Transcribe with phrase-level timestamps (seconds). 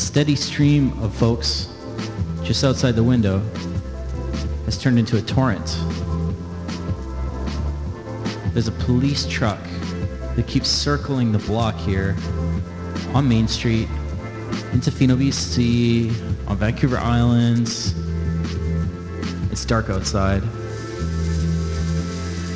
[0.00, 1.68] Steady stream of folks
[2.42, 3.38] just outside the window
[4.64, 5.78] has turned into a torrent.
[8.52, 9.62] There's a police truck
[10.34, 12.16] that keeps circling the block here
[13.14, 13.88] on Main Street,
[14.72, 16.10] in Tofino BC,
[16.48, 17.94] on Vancouver Islands.
[19.52, 20.42] It's dark outside.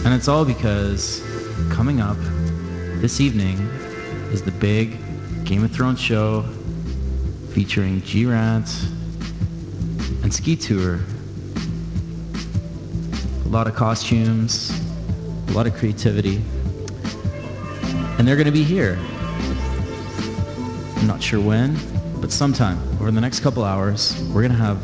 [0.04, 1.22] And it's all because
[1.70, 2.18] coming up
[3.00, 3.58] this evening
[4.32, 4.98] is the big
[5.44, 6.44] Game of Thrones show
[7.54, 8.68] featuring G-Rant
[10.24, 10.98] and Ski Tour.
[13.44, 14.72] A lot of costumes,
[15.46, 16.42] a lot of creativity.
[18.18, 18.98] And they're going to be here.
[20.96, 21.78] I'm not sure when,
[22.20, 24.80] but sometime over the next couple hours, we're going to have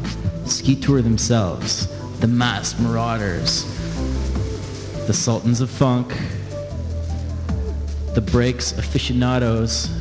[0.46, 1.88] Ski Tour themselves,
[2.20, 3.64] the Masked Marauders,
[5.08, 6.16] the Sultans of Funk,
[8.14, 9.99] the Breaks aficionados.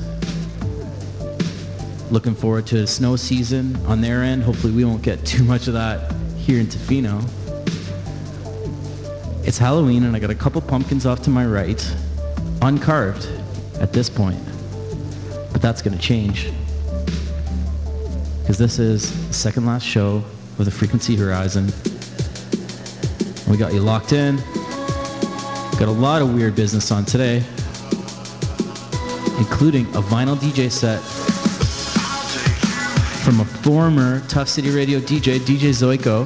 [2.11, 4.41] Looking forward to snow season on their end.
[4.41, 7.23] Hopefully we won't get too much of that here in Tofino.
[9.45, 11.79] It's Halloween and I got a couple pumpkins off to my right,
[12.63, 13.27] uncarved
[13.79, 14.39] at this point.
[15.51, 16.51] But that's going to change.
[18.41, 20.23] Because this is the second last show
[20.57, 21.67] of the Frequency Horizon.
[23.47, 24.37] We got you locked in.
[25.77, 27.43] Got a lot of weird business on today,
[29.37, 30.99] including a vinyl DJ set
[33.39, 36.25] a former Tough City Radio DJ, DJ Zoiko.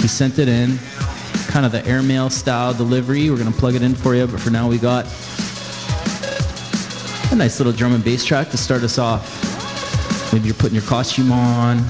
[0.00, 0.78] He sent it in,
[1.46, 3.30] kind of the airmail style delivery.
[3.30, 5.04] We're gonna plug it in for you, but for now we got
[7.32, 10.32] a nice little drum and bass track to start us off.
[10.32, 11.84] Maybe you're putting your costume on.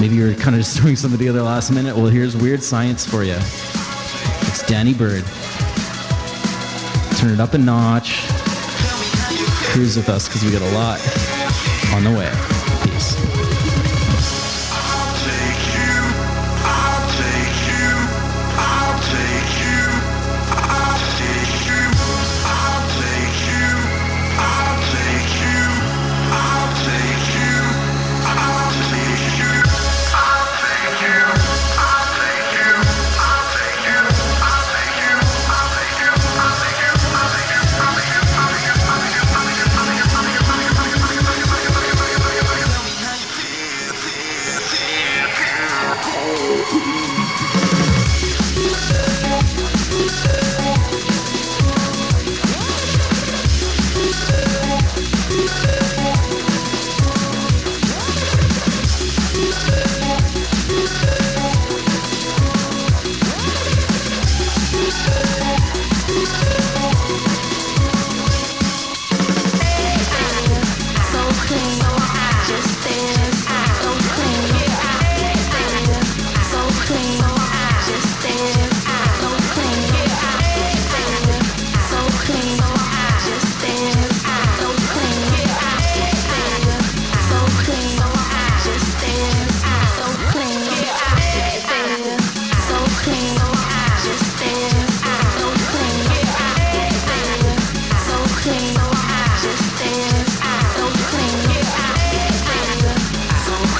[0.00, 1.94] Maybe you're kind of just doing some of the other last minute.
[1.94, 3.36] Well, here's weird science for you.
[4.48, 5.24] It's Danny Bird.
[7.18, 8.22] Turn it up a notch.
[9.72, 11.00] Cruise with us because we got a lot
[11.94, 12.51] on the way.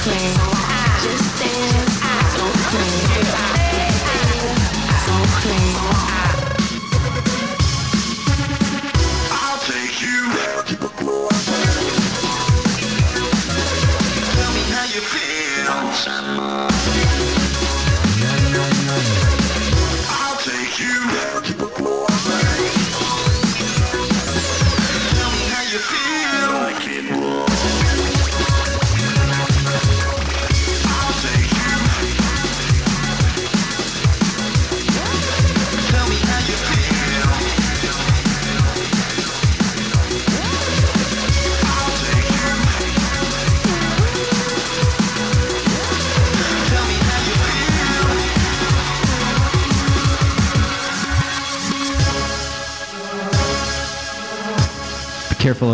[0.03, 0.42] Clean,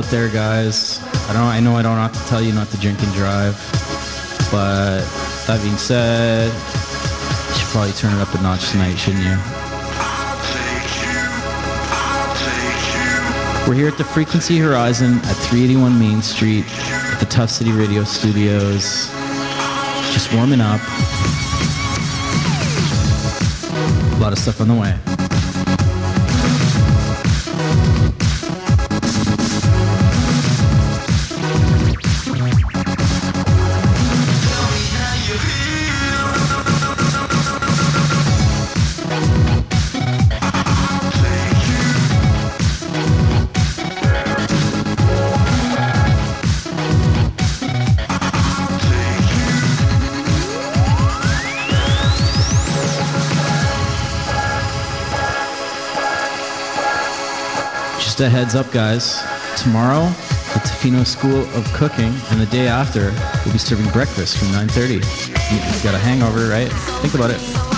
[0.09, 0.99] there, guys.
[1.29, 1.43] I don't.
[1.43, 3.53] I know I don't have to tell you not to drink and drive,
[4.51, 5.01] but
[5.45, 9.37] that being said, you should probably turn it up a notch tonight, shouldn't you?
[13.67, 18.03] We're here at the Frequency Horizon at 381 Main Street at the Tough City Radio
[18.03, 19.09] Studios.
[20.11, 20.81] Just warming up.
[24.13, 25.08] A lot of stuff on the way.
[58.19, 59.23] Just a heads up, guys.
[59.55, 63.13] Tomorrow, the Tofino School of Cooking, and the day after,
[63.45, 64.95] we'll be serving breakfast from 9:30.
[64.95, 66.69] You've got a hangover, right?
[66.99, 67.68] Think about it.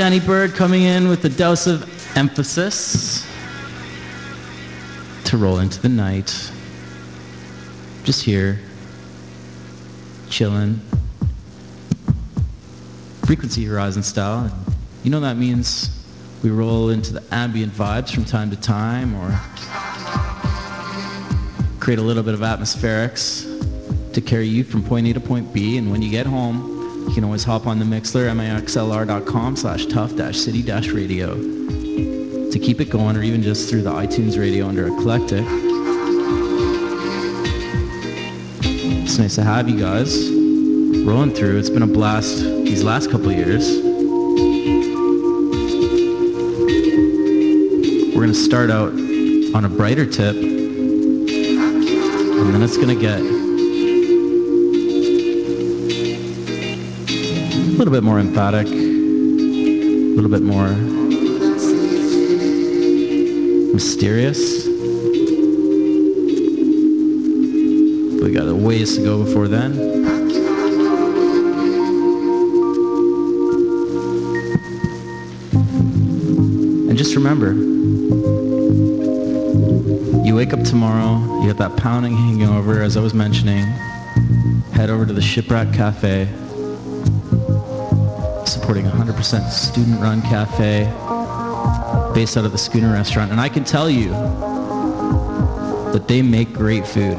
[0.00, 1.82] Danny Bird coming in with a dose of
[2.16, 3.30] emphasis
[5.24, 6.50] to roll into the night.
[8.02, 8.58] Just here,
[10.30, 10.80] chilling,
[13.26, 14.50] frequency horizon style.
[15.04, 16.02] You know that means
[16.42, 19.38] we roll into the ambient vibes from time to time or
[21.78, 23.44] create a little bit of atmospherics
[24.14, 25.76] to carry you from point A to point B.
[25.76, 30.14] And when you get home, you can always hop on the Mixlr, mixlr.com slash tough
[30.16, 34.66] dash city dash radio to keep it going or even just through the iTunes radio
[34.66, 35.44] under eclectic.
[38.62, 40.30] It's nice to have you guys
[41.04, 41.58] rolling through.
[41.58, 43.68] It's been a blast these last couple years.
[48.14, 48.92] We're going to start out
[49.54, 51.28] on a brighter tip, and
[52.54, 53.39] then it's going to get
[57.80, 60.68] little bit more emphatic, a little bit more
[63.72, 64.66] mysterious.
[68.22, 69.72] We got a ways to go before then.
[76.86, 77.54] And just remember,
[80.22, 83.64] you wake up tomorrow, you got that pounding hangover, as I was mentioning.
[84.74, 86.28] Head over to the Shipwreck Cafe,
[88.70, 90.84] supporting 100% student-run cafe
[92.14, 93.32] based out of the Schooner Restaurant.
[93.32, 94.10] And I can tell you
[95.90, 97.16] that they make great food.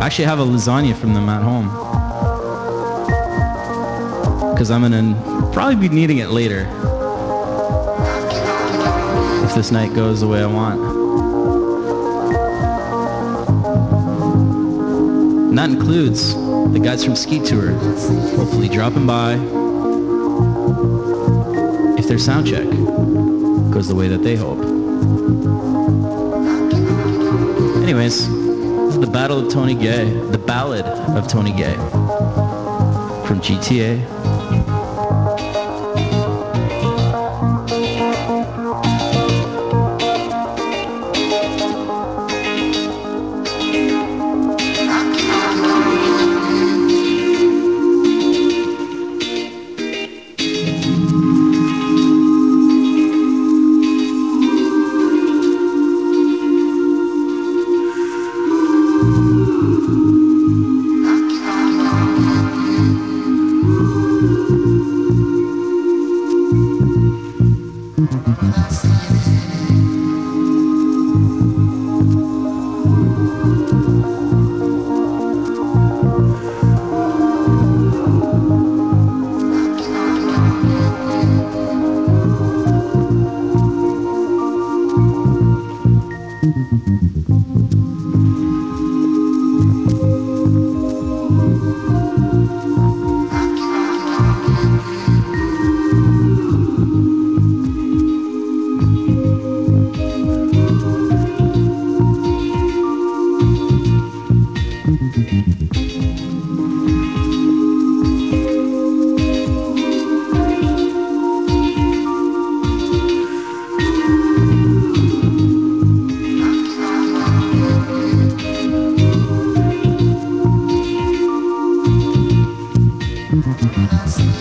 [0.00, 1.68] I actually have a lasagna from them at home.
[4.54, 6.66] Because I'm going to probably be needing it later.
[9.44, 10.80] If this night goes the way I want.
[15.50, 16.34] And that includes
[16.72, 17.72] the guys from Ski Tour,
[18.36, 19.36] hopefully dropping by
[22.06, 22.62] if their sound check
[23.72, 24.60] goes the way that they hope.
[27.82, 28.28] Anyways,
[29.00, 31.74] the Battle of Tony Gay, the Ballad of Tony Gay
[33.26, 34.25] from GTA.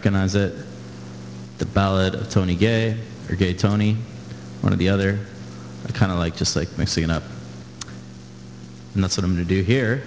[0.00, 0.54] recognize it.
[1.58, 3.98] The Ballad of Tony Gay or Gay Tony,
[4.62, 5.18] one or the other.
[5.86, 7.22] I kind of like just like mixing it up.
[8.94, 10.02] And that's what I'm going to do here.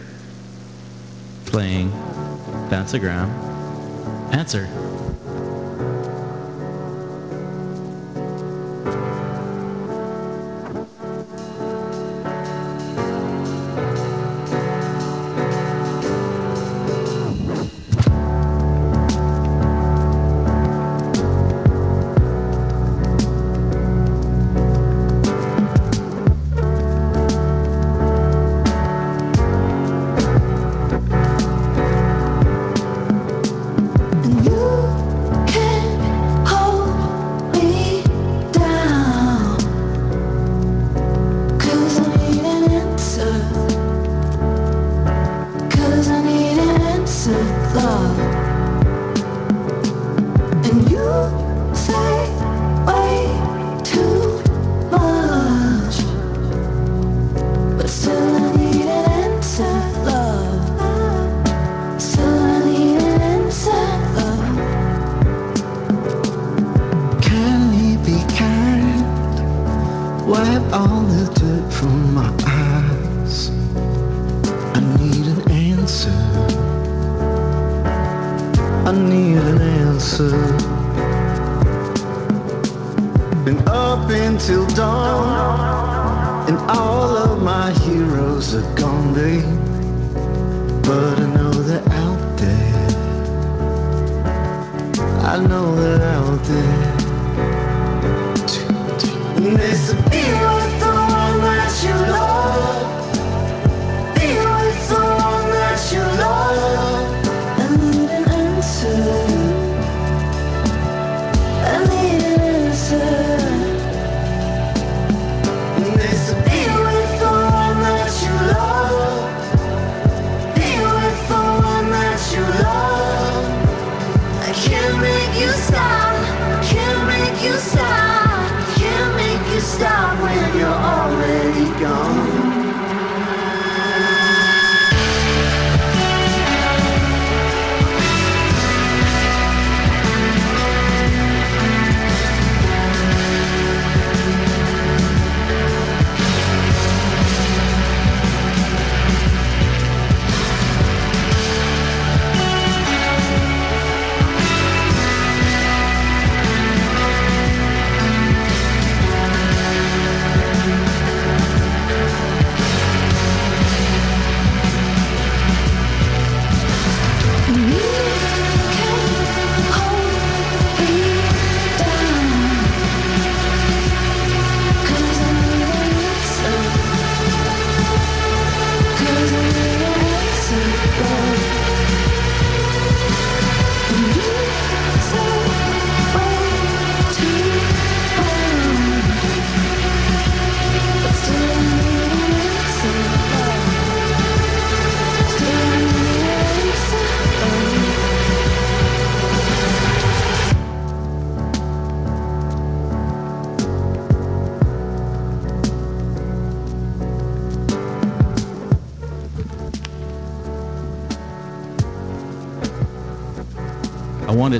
[1.46, 1.92] Playing
[2.72, 3.30] Dancegram.
[4.34, 4.68] Answer.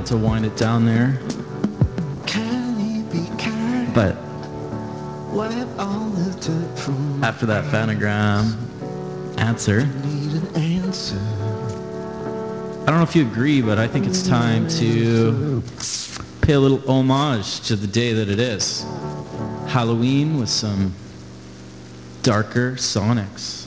[0.06, 1.18] To wind it down there,
[3.94, 4.14] but
[7.22, 7.64] after that
[10.04, 11.18] need answer.
[12.82, 15.62] I don't know if you agree, but I think it's time to
[16.42, 18.84] pay a little homage to the day that it is.
[19.68, 20.92] Halloween with some
[22.22, 23.66] darker sonics.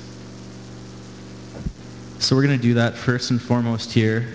[2.20, 4.28] So we're going to do that first and foremost here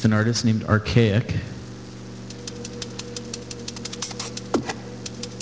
[0.00, 1.34] with an artist named Archaic.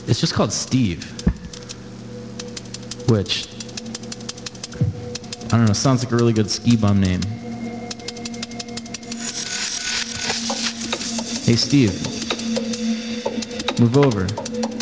[0.09, 1.05] It's just called Steve,
[3.09, 3.47] which
[5.45, 7.23] I don't know, sounds like a really good ski bum name.
[11.45, 11.93] Hey Steve,
[13.79, 14.23] move over.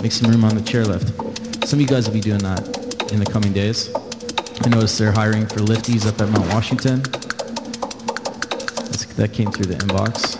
[0.03, 1.67] Make some room on the chairlift.
[1.67, 3.95] Some of you guys will be doing that in the coming days.
[3.95, 7.03] I noticed they're hiring for lifties up at Mount Washington.
[9.17, 10.37] That came through the inbox.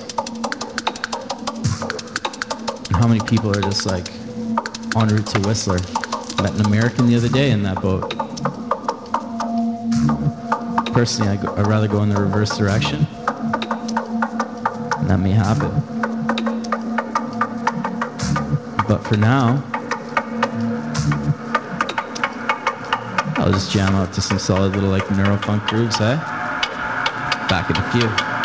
[2.89, 4.07] And how many people are just like
[4.95, 5.79] en route to Whistler?
[6.43, 8.11] Met an American the other day in that boat.
[10.93, 13.07] Personally, I go, I'd rather go in the reverse direction.
[14.99, 15.71] And that may happen.
[18.87, 19.63] But for now,
[23.39, 26.17] I'll just jam out to some solid little like neurofunk grooves, eh?
[27.49, 28.36] Back in a few.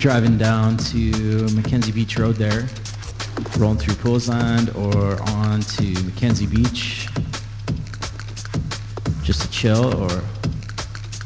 [0.00, 2.66] Driving down to Mackenzie Beach Road there,
[3.58, 7.06] rolling through Poolsland or on to Mackenzie Beach
[9.22, 10.08] just to chill or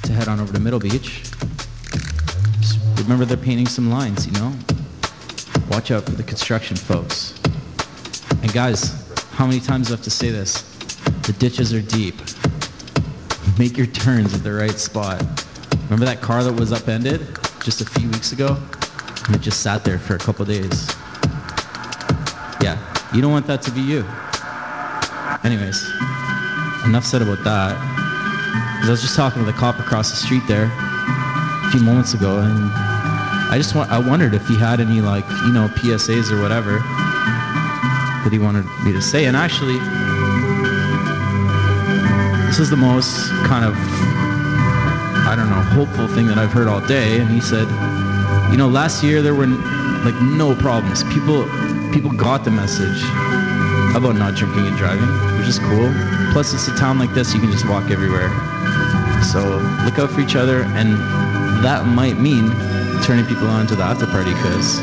[0.03, 1.23] to head on over to Middle Beach,
[2.61, 4.53] just remember they're painting some lines, you know?
[5.71, 7.41] Watch out for the construction folks.
[8.43, 10.63] And guys, how many times do I have to say this?
[11.29, 12.17] The ditches are deep.
[13.57, 15.23] Make your turns at the right spot.
[15.85, 18.57] Remember that car that was upended just a few weeks ago?
[19.27, 20.87] And it just sat there for a couple days.
[22.61, 22.77] Yeah,
[23.15, 24.05] you don't want that to be you.
[25.45, 25.83] Anyways,
[26.85, 27.77] enough said about that.
[28.85, 32.39] I was just talking to the cop across the street there a few moments ago,
[32.41, 32.71] and
[33.51, 36.73] I just wa- I wondered if he had any like you know PSAs or whatever
[38.25, 39.25] that he wanted me to say.
[39.25, 39.79] And actually,
[42.47, 43.75] this is the most kind of
[45.35, 47.19] I don't know hopeful thing that I've heard all day.
[47.19, 47.67] And he said,
[48.53, 49.49] you know, last year there were
[50.07, 51.03] like no problems.
[51.11, 51.43] People
[51.91, 53.03] people got the message
[53.99, 55.91] about not drinking and driving, which is cool.
[56.31, 58.31] Plus, it's a town like this, you can just walk everywhere.
[59.27, 60.95] So look out for each other, and
[61.67, 62.53] that might mean
[63.03, 64.79] turning people on to the after party because,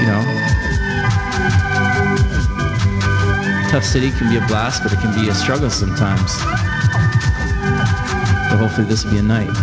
[0.00, 0.24] you know,
[3.68, 6.32] tough city can be a blast, but it can be a struggle sometimes.
[8.64, 9.54] Hopefully, this will be a night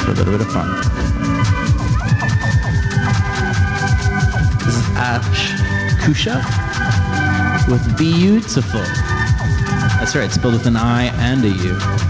[0.00, 0.68] for a little bit of fun.
[4.62, 5.52] This is Ash
[6.02, 6.36] Kusha
[7.70, 8.80] with beautiful.
[9.98, 12.05] That's right, spelled with an I and a U.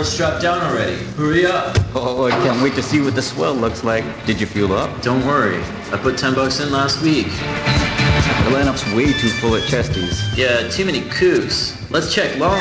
[0.00, 0.96] Dude, I got board strapped down already.
[1.16, 1.76] Hurry up.
[1.94, 4.04] Oh, I can't wait to see what the swell looks like.
[4.26, 5.02] Did you fuel up?
[5.02, 5.60] Don't worry.
[5.92, 7.26] I put 10 bucks in last week.
[7.26, 10.36] The lineup's way too full at Chesty's.
[10.38, 11.74] Yeah, too many kooks.
[11.90, 12.58] Let's check long.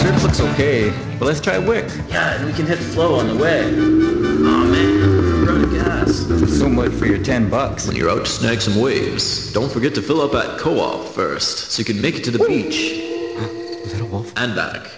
[0.00, 1.86] Surf looks okay, but let's try Wick.
[2.08, 3.64] Yeah, and we can hit flow on the way.
[3.64, 5.00] Oh man,
[5.46, 6.58] we're out of gas.
[6.58, 7.86] So much for your 10 bucks.
[7.86, 11.70] When you're out to snag some waves, don't forget to fill up at Co-op first,
[11.72, 13.00] so you can make it to the beach
[13.82, 14.32] Was that a wolf?
[14.36, 14.90] and back.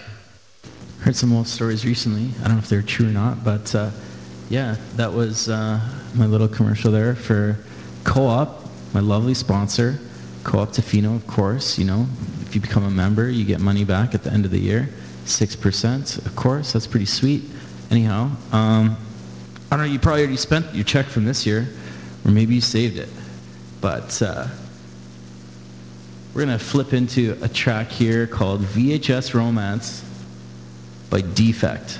[1.06, 2.32] Heard some wolf stories recently.
[2.40, 3.90] I don't know if they're true or not, but uh,
[4.50, 5.80] yeah, that was uh,
[6.16, 7.56] my little commercial there for
[8.02, 10.00] Co-op, my lovely sponsor.
[10.42, 11.78] Co-op Tofino, of course.
[11.78, 12.08] You know,
[12.40, 14.88] if you become a member, you get money back at the end of the year,
[15.26, 16.18] six percent.
[16.26, 17.44] Of course, that's pretty sweet.
[17.92, 18.96] Anyhow, um,
[19.70, 19.92] I don't know.
[19.92, 21.68] You probably already spent your check from this year,
[22.24, 23.08] or maybe you saved it.
[23.80, 24.48] But uh,
[26.34, 30.02] we're gonna flip into a track here called VHS Romance
[31.10, 31.98] by defect.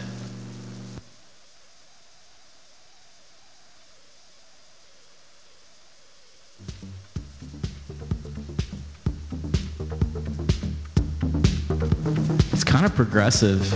[12.52, 13.72] It's kind of progressive,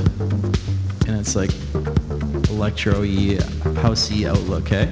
[1.06, 1.50] and it's like
[2.50, 3.38] electro-y,
[3.80, 4.86] housey outlook, eh?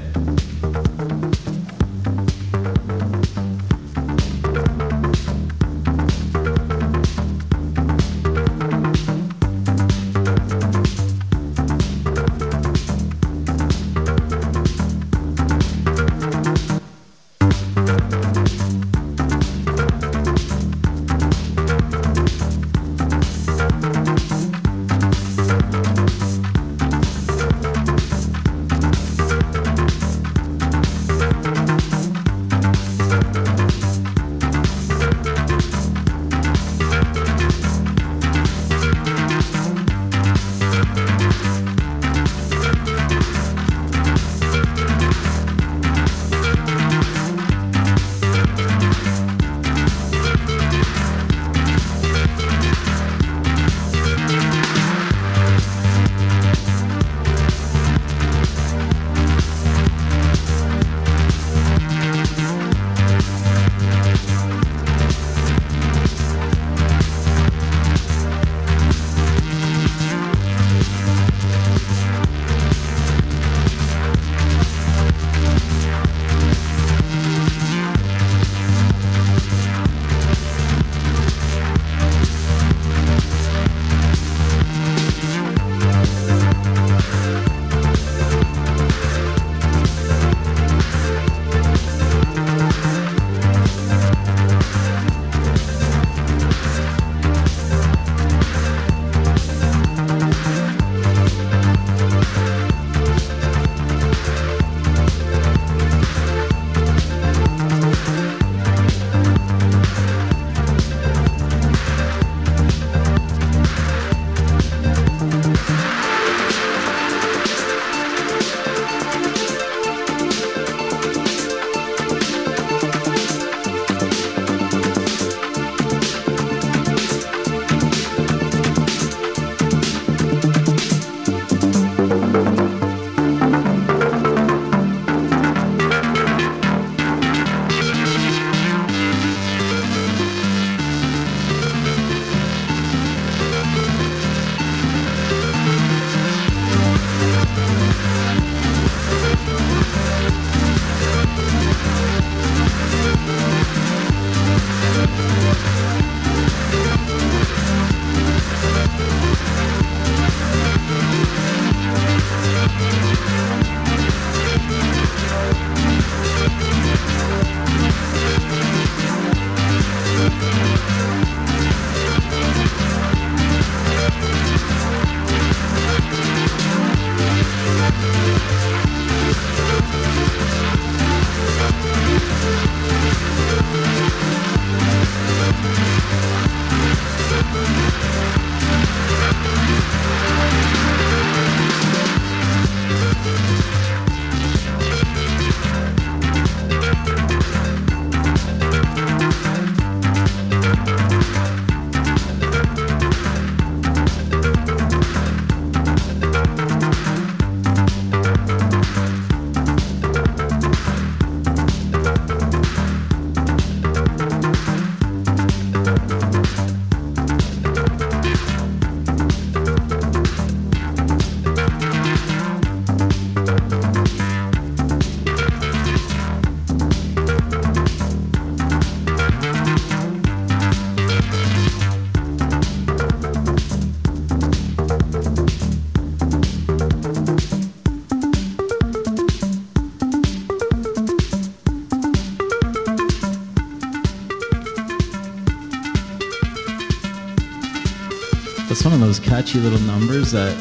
[248.98, 250.56] Of those catchy little numbers that,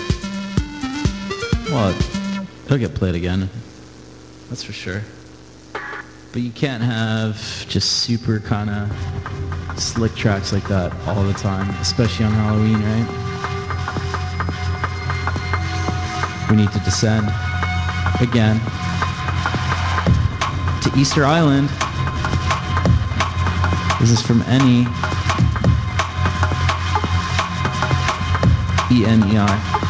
[1.72, 1.90] well,
[2.66, 3.50] it'll get played again.
[4.48, 5.02] That's for sure.
[5.74, 7.36] But you can't have
[7.68, 8.92] just super kind of
[9.82, 13.08] slick tracks like that all the time, especially on Halloween, right?
[16.52, 17.26] We need to descend
[18.22, 18.60] again
[20.84, 21.70] to Easter Island.
[24.00, 24.86] This is from Any.
[28.90, 29.88] E N E I.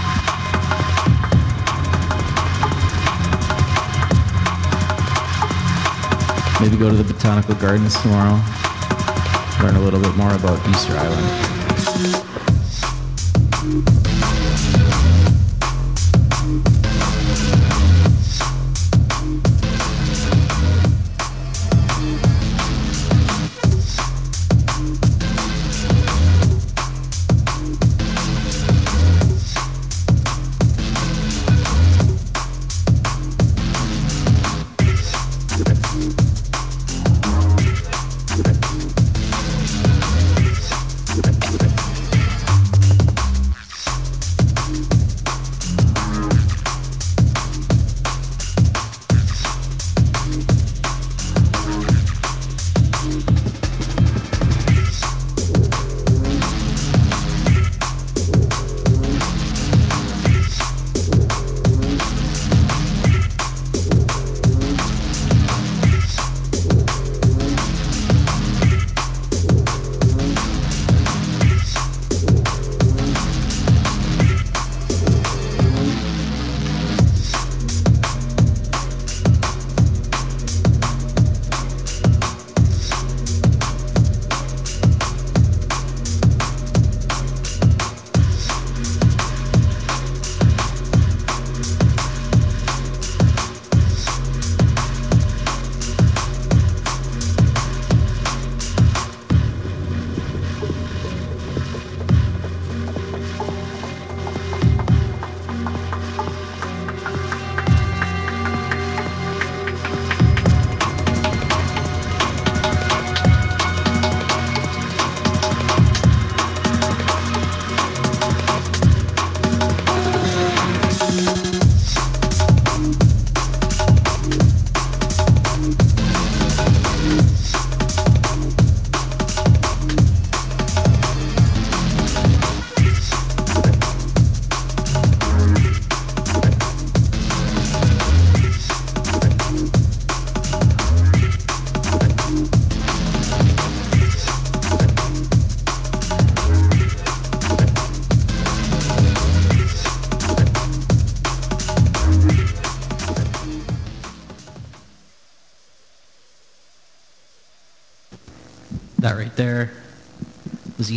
[6.60, 8.42] Maybe go to the botanical gardens tomorrow.
[9.62, 11.47] Learn a little bit more about Easter Island.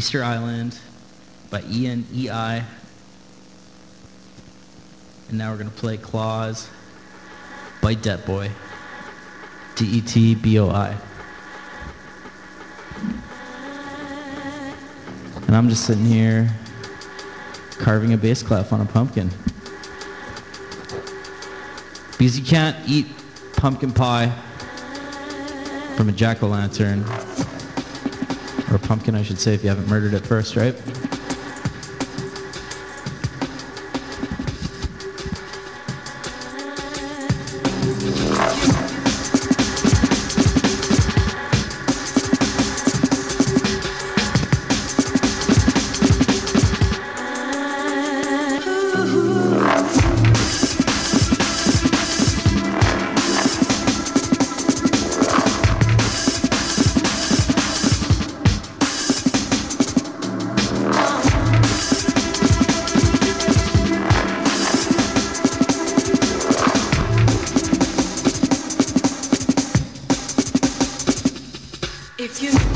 [0.00, 0.78] Easter Island
[1.50, 2.64] by Ian E.I.
[5.28, 6.70] And now we're going to play Claws
[7.82, 8.50] by Detboi.
[9.76, 10.96] D-E-T-B-O-I.
[15.46, 16.50] And I'm just sitting here
[17.72, 19.28] carving a bass clef on a pumpkin.
[22.12, 23.06] Because you can't eat
[23.56, 24.32] pumpkin pie
[25.94, 27.29] from a jack-o'-lantern
[28.70, 30.74] or pumpkin, I should say, if you haven't murdered it first, right?
[72.30, 72.69] If you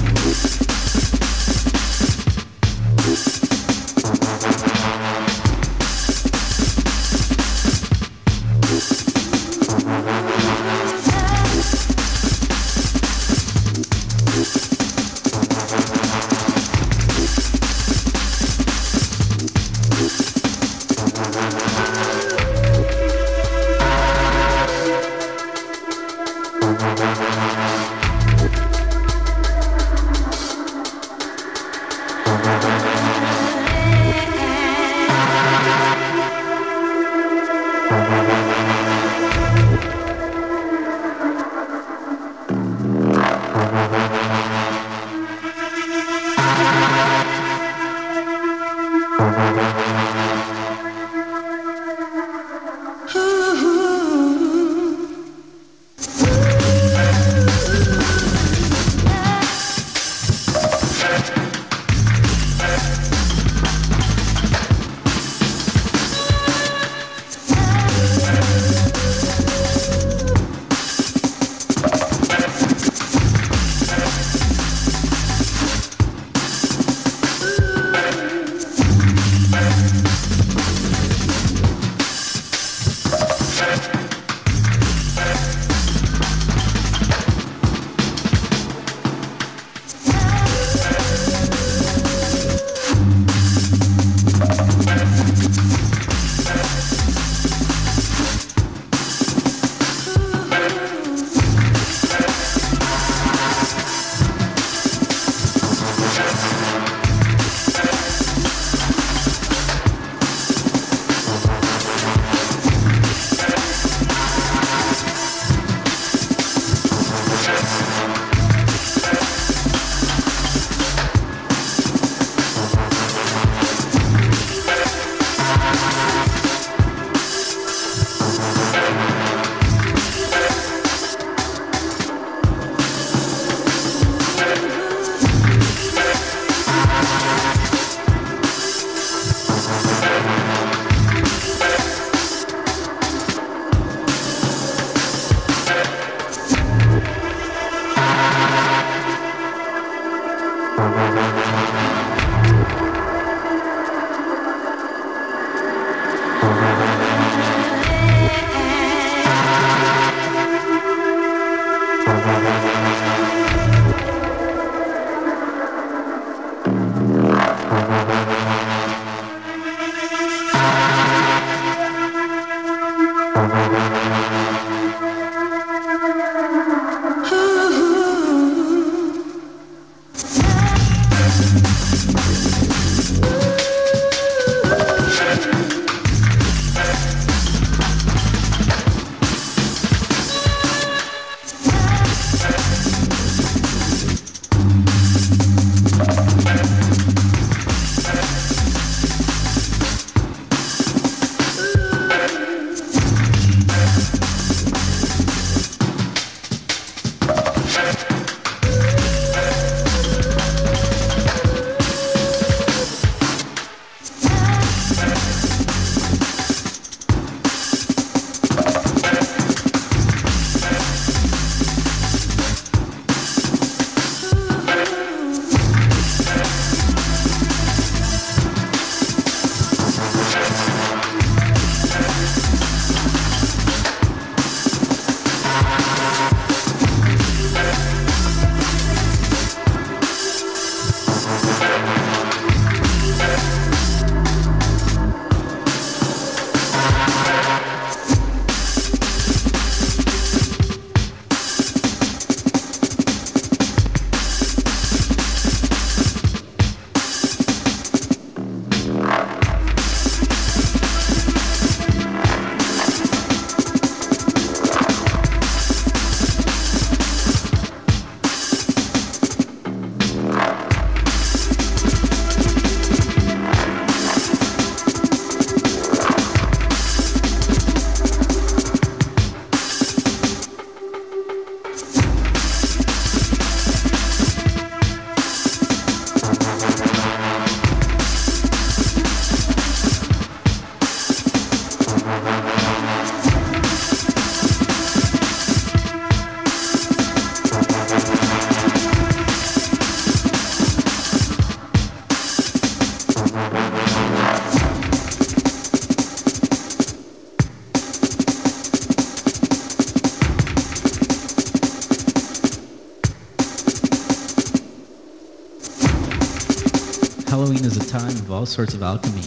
[318.44, 319.22] all sorts of alchemy,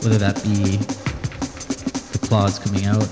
[0.00, 0.78] whether that be
[2.12, 3.06] the claws coming out,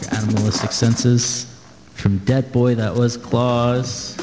[0.00, 1.60] your animalistic senses.
[1.92, 4.16] From Dead Boy, that was claws.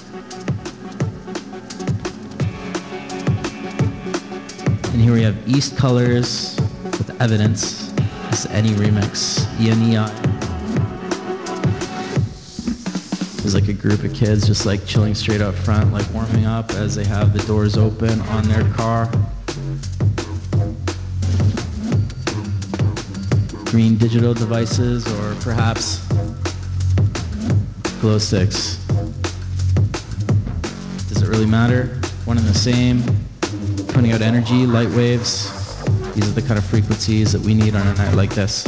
[4.92, 7.92] And here we have East Colors with Evidence.
[8.32, 9.46] This is any remix.
[9.62, 10.38] Ian Neon.
[13.48, 16.72] There's like a group of kids just like chilling straight up front, like warming up
[16.72, 19.10] as they have the doors open on their car.
[23.78, 26.00] Green digital devices or perhaps
[28.02, 28.78] glow sticks.
[31.08, 31.86] Does it really matter?
[32.26, 33.04] One and the same.
[33.90, 35.52] Putting out energy, light waves.
[36.16, 38.66] These are the kind of frequencies that we need on a night like this.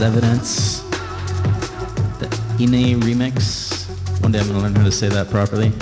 [0.00, 0.80] Was Evidence.
[2.20, 2.26] The
[2.58, 3.86] Ine remix.
[4.22, 5.72] One day I'm gonna learn how to say that properly.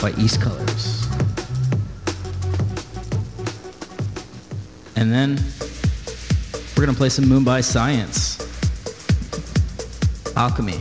[0.00, 1.08] By East Colors.
[4.94, 5.40] And then
[6.76, 8.38] we're gonna play some Mumbai Science.
[10.36, 10.80] Alchemy.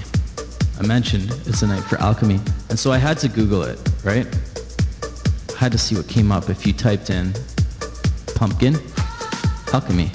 [0.79, 2.39] I mentioned it's a night for alchemy.
[2.69, 4.27] And so I had to Google it, right?
[5.55, 7.33] I had to see what came up if you typed in
[8.35, 8.77] pumpkin,
[9.73, 10.11] alchemy.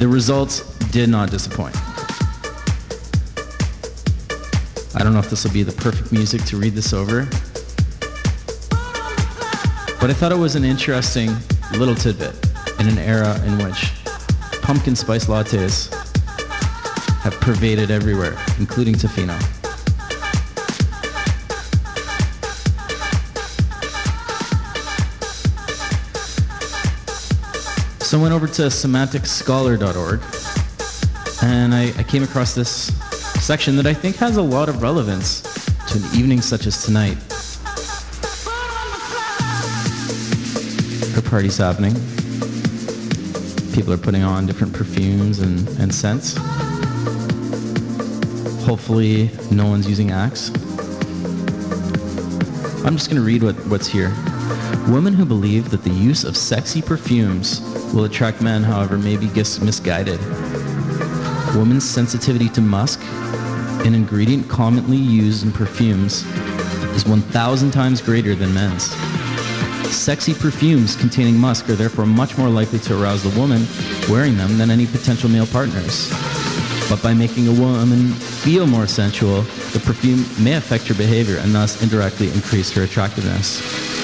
[0.00, 1.76] The results did not disappoint.
[4.94, 7.26] I don't know if this will be the perfect music to read this over,
[10.00, 11.30] but I thought it was an interesting
[11.76, 12.34] little tidbit
[12.80, 13.92] in an era in which
[14.62, 15.92] pumpkin spice lattes
[17.20, 19.59] have pervaded everywhere, including Tofino.
[28.10, 30.20] So I went over to semanticscholar.org
[31.44, 32.92] and I, I came across this
[33.40, 35.42] section that I think has a lot of relevance
[35.86, 37.16] to an evening such as tonight.
[41.16, 41.94] A party's happening.
[43.74, 46.34] People are putting on different perfumes and, and scents.
[48.66, 50.48] Hopefully, no one's using Axe.
[52.84, 54.12] I'm just going to read what, what's here.
[54.90, 57.60] Women who believe that the use of sexy perfumes
[57.94, 60.18] will attract men, however, may be misguided.
[61.54, 63.00] Women's sensitivity to musk,
[63.86, 66.24] an ingredient commonly used in perfumes,
[66.96, 68.90] is 1,000 times greater than men's.
[69.94, 73.68] Sexy perfumes containing musk are therefore much more likely to arouse the woman
[74.08, 76.10] wearing them than any potential male partners.
[76.88, 81.54] But by making a woman feel more sensual, the perfume may affect her behavior and
[81.54, 83.99] thus indirectly increase her attractiveness.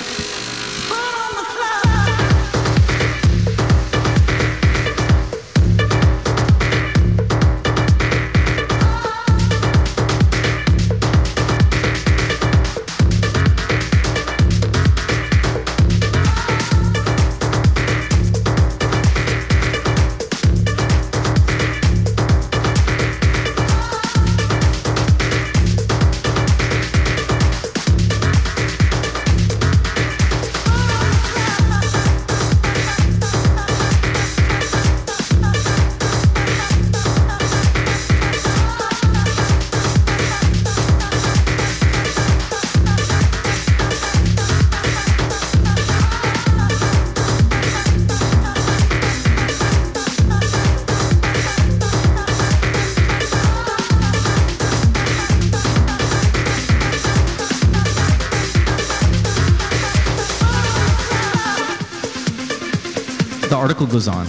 [63.97, 64.26] Goes on.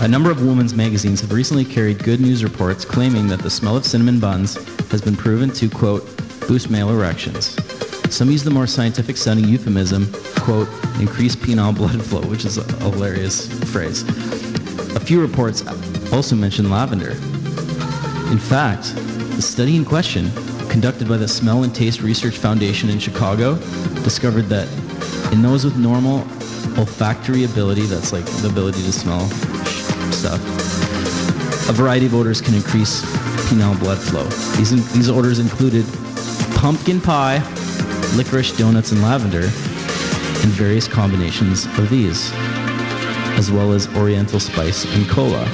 [0.00, 3.76] A number of women's magazines have recently carried good news reports claiming that the smell
[3.76, 4.56] of cinnamon buns
[4.90, 6.04] has been proven to, quote,
[6.48, 7.54] boost male erections.
[8.12, 10.66] Some use the more scientific sounding euphemism, quote,
[10.98, 14.02] increase penile blood flow, which is a hilarious phrase.
[14.96, 15.64] A few reports
[16.12, 17.12] also mention lavender.
[18.32, 18.92] In fact,
[19.36, 20.32] the study in question,
[20.68, 23.54] conducted by the Smell and Taste Research Foundation in Chicago,
[24.02, 24.66] discovered that
[25.32, 26.26] in those with normal
[26.78, 29.28] olfactory ability, that's like the ability to smell
[30.12, 30.40] stuff,
[31.68, 33.02] a variety of odors can increase
[33.48, 34.24] penile blood flow.
[34.56, 35.84] These, in, these odors included
[36.56, 37.38] pumpkin pie,
[38.16, 42.32] licorice, donuts, and lavender, and various combinations of these,
[43.36, 45.44] as well as oriental spice and cola.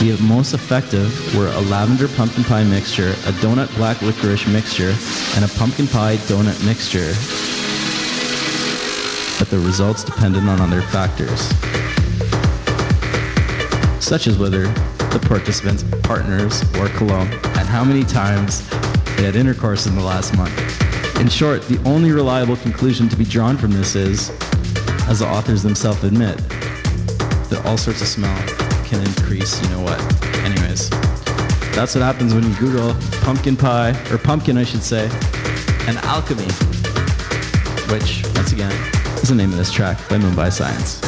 [0.00, 4.94] The most effective were a lavender pumpkin pie mixture, a donut black licorice mixture,
[5.34, 7.14] and a pumpkin pie donut mixture.
[9.54, 11.40] The results depended on other factors,
[14.04, 14.62] such as whether
[15.12, 18.68] the participants' partners wore cologne and how many times
[19.16, 20.52] they had intercourse in the last month.
[21.20, 24.30] In short, the only reliable conclusion to be drawn from this is,
[25.06, 26.36] as the authors themselves admit,
[27.48, 28.36] that all sorts of smell
[28.84, 30.00] can increase, you know what.
[30.38, 30.90] Anyways,
[31.76, 35.04] that's what happens when you Google pumpkin pie, or pumpkin, I should say,
[35.86, 36.50] and alchemy,
[37.92, 38.93] which, once again,
[39.24, 41.03] is the name of this track by Mumbai Science.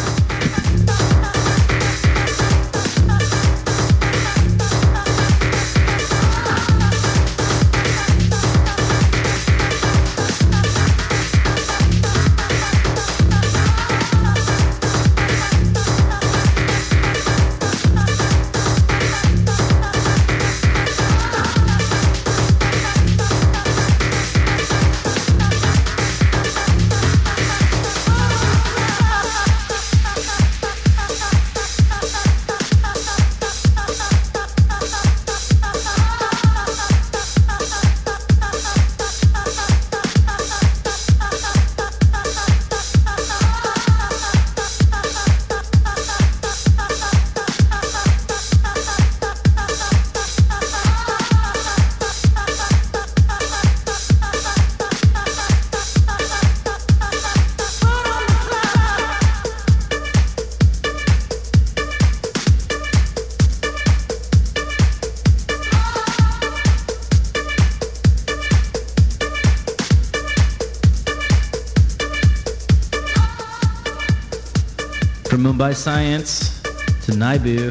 [77.47, 77.70] We're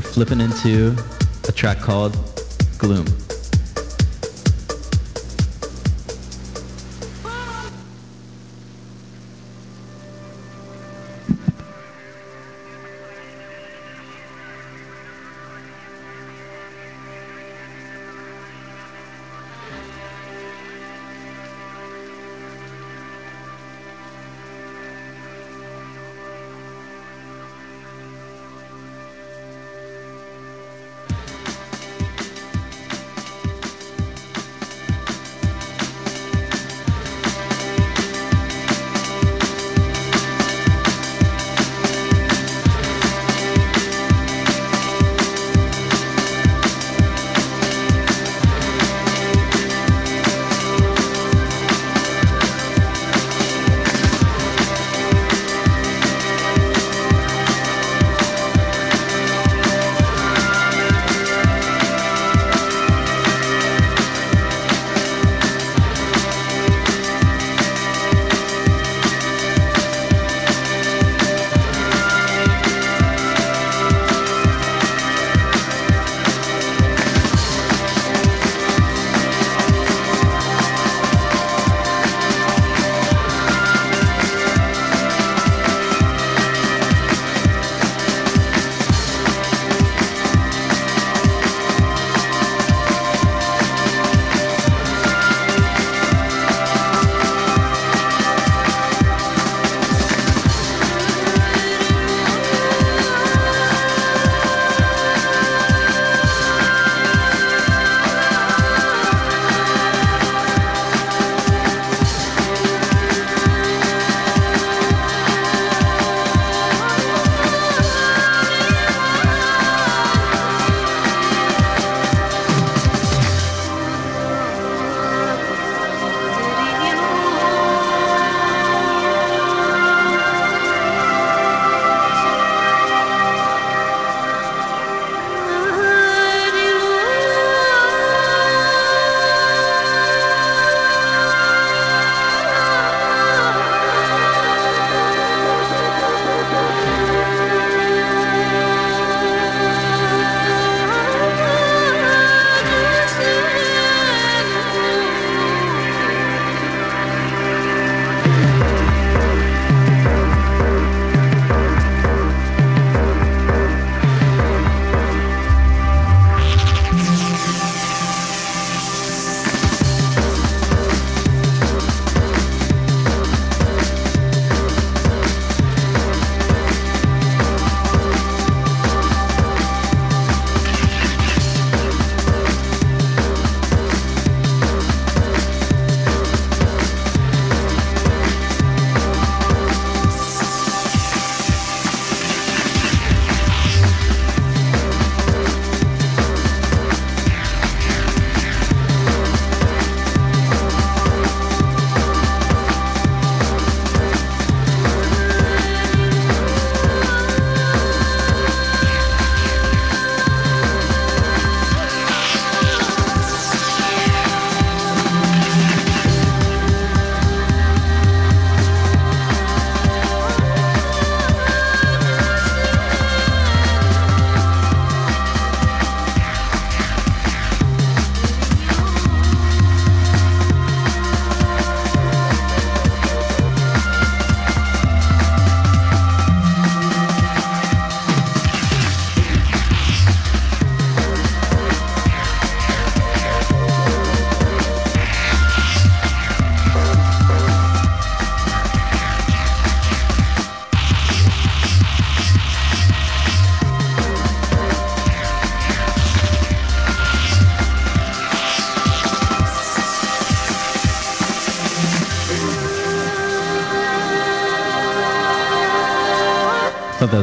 [0.00, 0.96] flipping into
[1.46, 2.16] a track called
[2.76, 3.06] Gloom.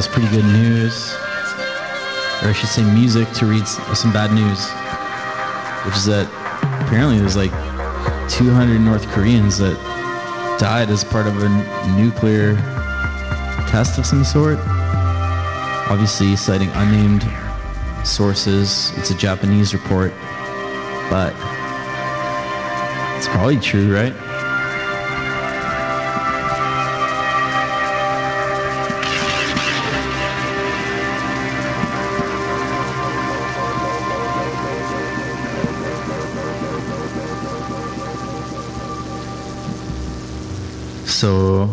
[0.02, 1.14] Was pretty good news,
[2.42, 4.68] or I should say music to read some bad news,
[5.86, 6.26] which is that
[6.82, 7.52] apparently there's like
[8.28, 9.76] 200 North Koreans that
[10.58, 11.48] died as part of a
[11.96, 12.56] nuclear
[13.68, 14.58] test of some sort.
[15.88, 17.24] Obviously, citing unnamed
[18.04, 18.92] sources.
[18.96, 20.12] It's a Japanese report,
[21.10, 21.32] but
[23.16, 24.31] it's probably true, right?
[41.22, 41.68] So,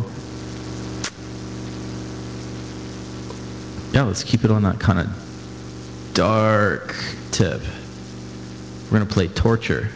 [3.94, 6.94] yeah, let's keep it on that kind of dark
[7.32, 7.60] tip.
[8.84, 9.90] We're going to play Torture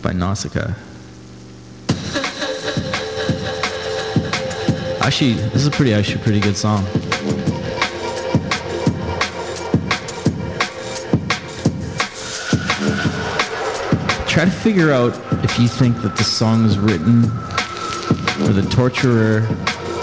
[0.00, 0.72] by Nausicaa.
[5.02, 6.82] Actually, this is a pretty, actually, pretty good song.
[14.26, 15.12] Try to figure out
[15.44, 17.30] if you think that the song was written
[18.46, 19.38] for the torturer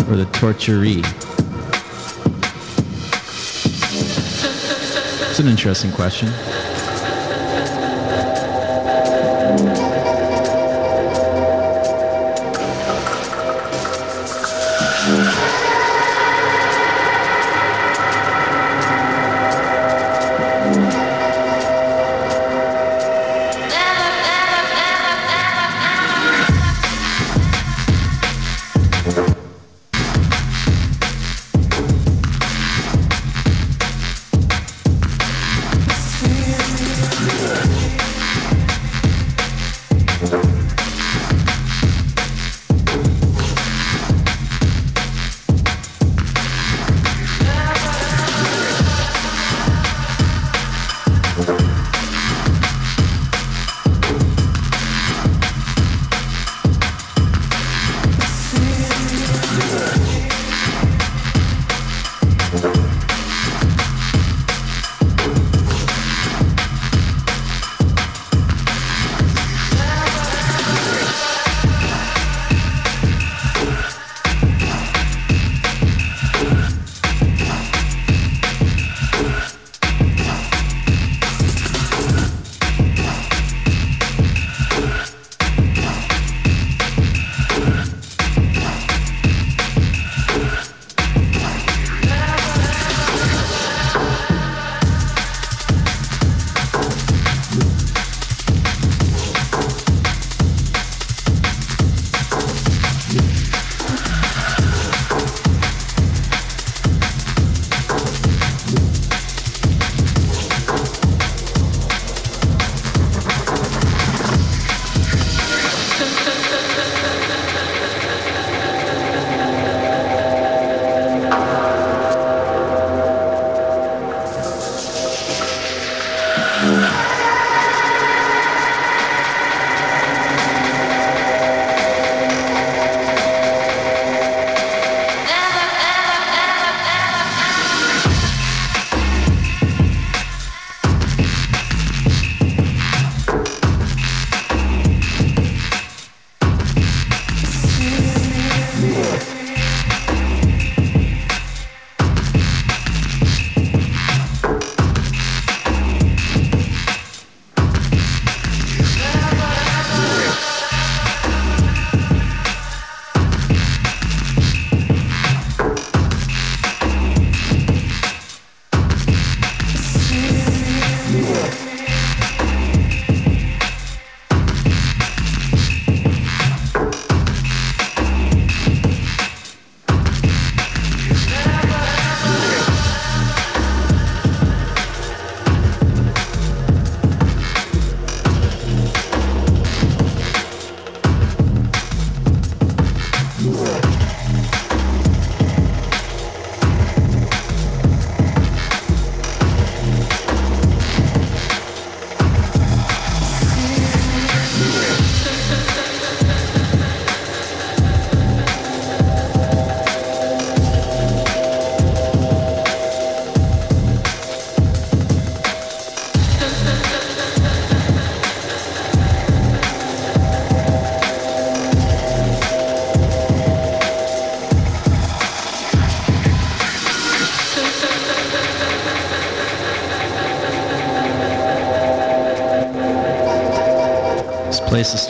[0.10, 1.02] or the torturee.
[5.30, 6.28] It's an interesting question.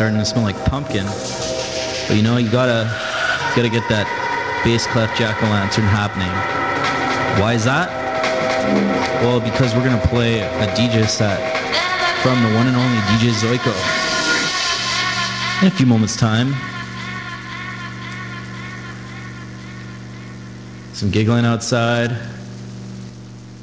[0.04, 1.06] Starting to smell like pumpkin.
[2.10, 2.92] But you know, you gotta
[3.56, 4.04] gotta get that
[4.66, 6.28] bass clef jack o' lantern happening.
[7.42, 7.88] Why is that?
[9.24, 11.40] Well, because we're gonna play a DJ set
[12.22, 13.72] from the one and only DJ Zoiko
[15.62, 16.54] in a few moments' time.
[20.92, 22.12] Some giggling outside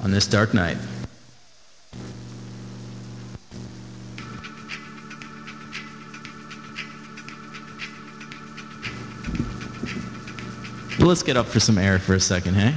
[0.03, 0.79] on this dark night.
[11.11, 12.73] Let's get up for some air for a second, hey?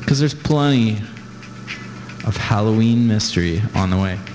[0.00, 0.92] Because there's plenty
[2.26, 4.18] of Halloween mystery on the way.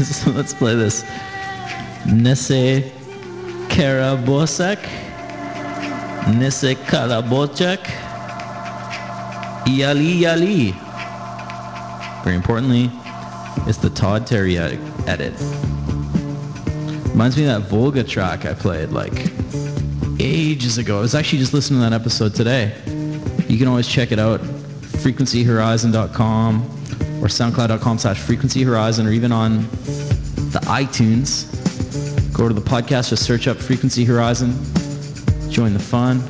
[0.00, 1.02] So let's play this.
[2.04, 2.90] Nese
[3.68, 4.82] Karabosek.
[6.36, 7.82] Nese Karabocek.
[9.64, 10.74] Yali Yali.
[12.24, 12.90] Very importantly,
[13.66, 15.34] it's the Todd Terry edit.
[17.20, 19.12] Reminds me of that Volga track I played like
[20.18, 20.96] ages ago.
[20.96, 22.72] I was actually just listening to that episode today.
[23.46, 24.40] You can always check it out.
[24.40, 26.62] frequencyhorizon.com
[27.22, 29.64] or soundcloud.com slash frequency horizon or even on
[30.54, 31.44] the iTunes.
[32.32, 34.52] Go to the podcast, just search up Frequency Horizon.
[35.50, 36.20] Join the fun.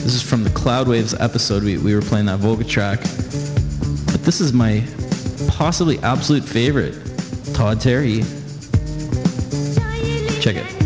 [0.00, 1.62] This is from the Cloud Waves episode.
[1.62, 3.00] We, we were playing that Volga track.
[3.00, 4.82] But this is my
[5.46, 6.94] possibly absolute favorite,
[7.52, 8.22] Todd Terry.
[10.42, 10.81] Check it.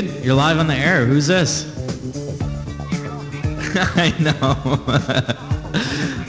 [0.00, 1.04] Dude, you're live on the air.
[1.04, 1.66] Who's this?
[3.94, 4.54] I know.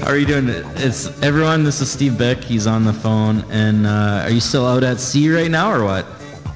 [0.04, 0.50] How are you doing?
[0.76, 1.64] It's everyone.
[1.64, 2.40] This is Steve Beck.
[2.40, 3.46] He's on the phone.
[3.50, 6.06] And uh, are you still out at sea right now, or what?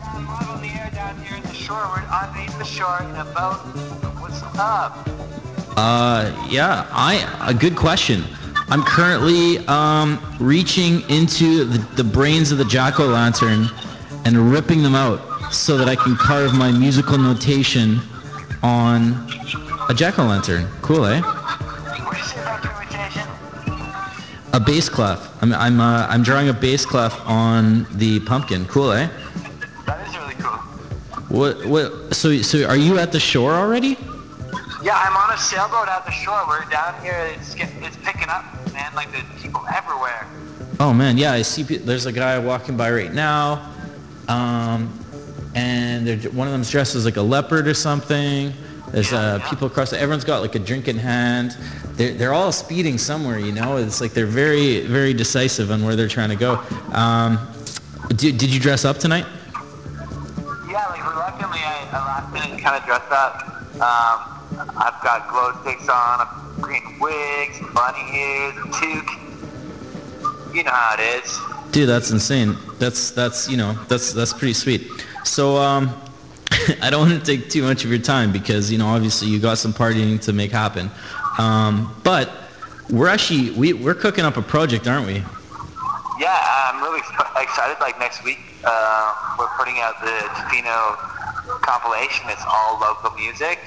[0.04, 1.78] I'm live on the air down here in the shore.
[1.78, 3.56] We're underneath the shore in a boat.
[4.20, 5.08] What's up?
[5.78, 6.88] Uh, yeah.
[6.92, 8.26] I a good question.
[8.68, 13.68] I'm currently um, reaching into the, the brains of the jack o' lantern
[14.26, 18.00] and ripping them out so that I can carve my musical notation
[18.64, 19.28] on
[19.90, 20.68] a jack o' lantern.
[20.82, 21.22] Cool, eh?
[21.22, 23.28] What do you say about your invitation?
[24.54, 25.20] A bass clef.
[25.42, 28.66] I'm I'm uh, I'm drawing a bass clef on the pumpkin.
[28.68, 29.10] Cool, eh?
[29.86, 30.58] That is really cool.
[31.30, 32.16] What what?
[32.16, 33.98] So so are you at the shore already?
[34.84, 36.40] Yeah, I'm on a sailboat at the shore.
[36.48, 37.30] We're down here.
[37.34, 38.46] It's get, it's picking up.
[38.74, 38.94] man.
[38.96, 40.28] Like there's people everywhere.
[40.80, 41.64] Oh man, yeah, I see.
[41.64, 43.74] There's a guy walking by right now,
[44.28, 44.94] um,
[46.16, 48.54] one of them's dressed as like a leopard or something.
[48.92, 49.92] There's uh, people across.
[49.92, 51.58] Everyone's got like a drink in hand.
[51.94, 53.38] They're they're all speeding somewhere.
[53.40, 56.64] You know, it's like they're very very decisive on where they're trying to go.
[56.94, 57.38] Um,
[58.10, 59.26] did, did you dress up tonight?
[60.70, 63.44] Yeah, like reluctantly, I, I last minute kind of dressed up.
[63.76, 64.38] Um,
[64.78, 70.56] I've got glow sticks on, a green wig, some bunny ears, a toque.
[70.56, 71.40] You know how it is.
[71.72, 72.56] Dude, that's insane.
[72.80, 74.90] That's that's you know that's that's pretty sweet.
[75.28, 75.94] So um,
[76.82, 79.40] I don't want to take too much of your time because you know obviously you
[79.40, 80.90] got some partying to make happen.
[81.38, 82.32] Um, but
[82.90, 85.24] we're actually we we're cooking up a project, aren't we?
[86.20, 87.00] Yeah, I'm really
[87.38, 87.78] excited.
[87.80, 90.98] Like next week, uh, we're putting out the Tofino
[91.62, 92.30] compilation.
[92.30, 93.60] It's all local music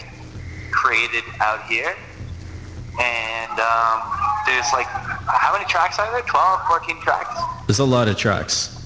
[0.70, 1.94] created out here.
[3.00, 4.02] And um,
[4.46, 6.22] there's like, how many tracks are there?
[6.22, 7.40] 12, 14 tracks?
[7.66, 8.79] There's a lot of tracks.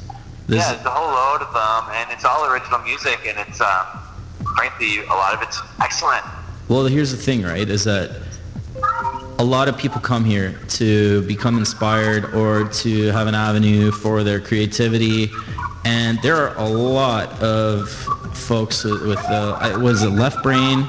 [0.47, 3.61] There's, yeah, it's a whole load of them, and it's all original music, and it's,
[3.61, 3.87] um,
[4.57, 6.23] frankly, a lot of it's excellent.
[6.69, 7.69] Well, here's the thing, right?
[7.69, 8.21] Is that
[9.39, 14.23] a lot of people come here to become inspired or to have an avenue for
[14.23, 15.31] their creativity,
[15.87, 17.89] and there are a lot of
[18.35, 20.87] folks with, with uh, was it Left Brain,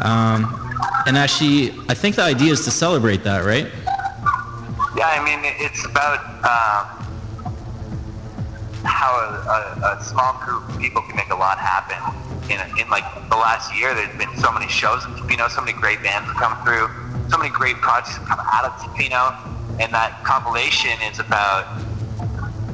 [0.00, 0.60] um,
[1.06, 3.70] and actually, I think the idea is to celebrate that, right?
[4.96, 6.93] Yeah, I mean, it's about um,
[8.84, 11.98] how a, a, a small group of people can make a lot happen.
[12.50, 15.72] In, in like the last year, there's been so many shows in Tofino, so many
[15.72, 16.88] great bands have come through,
[17.30, 19.32] so many great projects have come out of Tofino,
[19.80, 21.66] and that compilation is about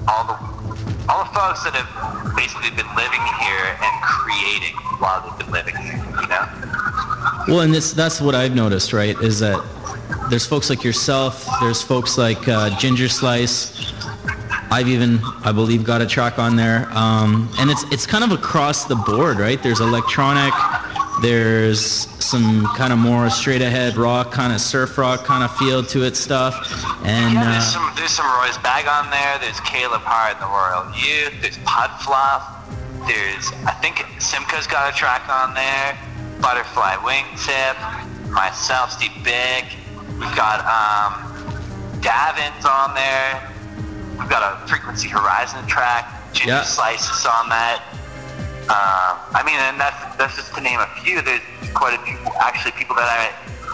[0.09, 0.51] all the
[1.09, 5.77] all the folks that have basically been living here and creating while they've been living
[5.77, 5.97] here.
[6.21, 6.47] You know.
[7.49, 9.17] Well, and this that's what I've noticed, right?
[9.21, 9.59] Is that
[10.31, 13.93] there's folks like yourself, there's folks like uh, Ginger Slice.
[14.71, 18.31] I've even, I believe, got a track on there, um, and it's it's kind of
[18.31, 19.61] across the board, right?
[19.61, 20.55] There's electronic,
[21.23, 21.81] there's
[22.25, 26.05] some kind of more straight ahead rock, kind of surf rock kind of feel to
[26.05, 26.55] it stuff,
[27.05, 29.39] and Yeah, uh, there's some there's some Roy's Bag on there.
[29.41, 31.35] There's Caleb Hart and the Royal Youth.
[31.43, 32.47] There's Pudfluff,
[33.09, 35.99] There's I think Simca's got a track on there.
[36.41, 38.31] Butterfly Wingtip.
[38.31, 39.65] Myself, Steve Big.
[40.15, 41.27] We've got um,
[42.01, 43.50] Davin's on there.
[44.21, 46.05] We've got a Frequency Horizon track.
[46.33, 46.63] Ginger Yeah.
[46.63, 47.83] Slice is on that.
[48.69, 51.23] Um, I mean, and that's that's just to name a few.
[51.23, 51.43] There's
[51.75, 53.33] quite a few actually people that I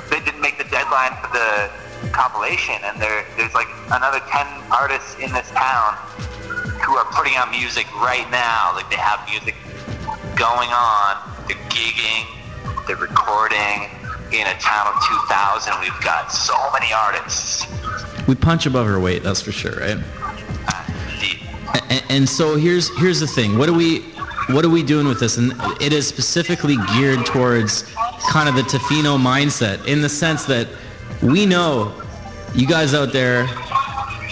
[0.09, 1.69] they didn't make the deadline for the
[2.17, 5.99] compilation, and there there's like another ten artists in this town
[6.81, 8.73] who are putting out music right now.
[8.73, 9.59] Like they have music
[10.39, 11.19] going on.
[11.51, 12.25] They're gigging.
[12.87, 13.91] They're recording.
[14.33, 17.65] In a town of 2,000, we've got so many artists.
[18.27, 19.99] we punch above our weight, that's for sure, right?
[21.91, 24.01] And, and so here's here's the thing what are we
[24.49, 27.93] what are we doing with this and it is specifically geared towards
[28.29, 30.69] kind of the tofino mindset in the sense that
[31.23, 32.01] we know
[32.55, 33.47] you guys out there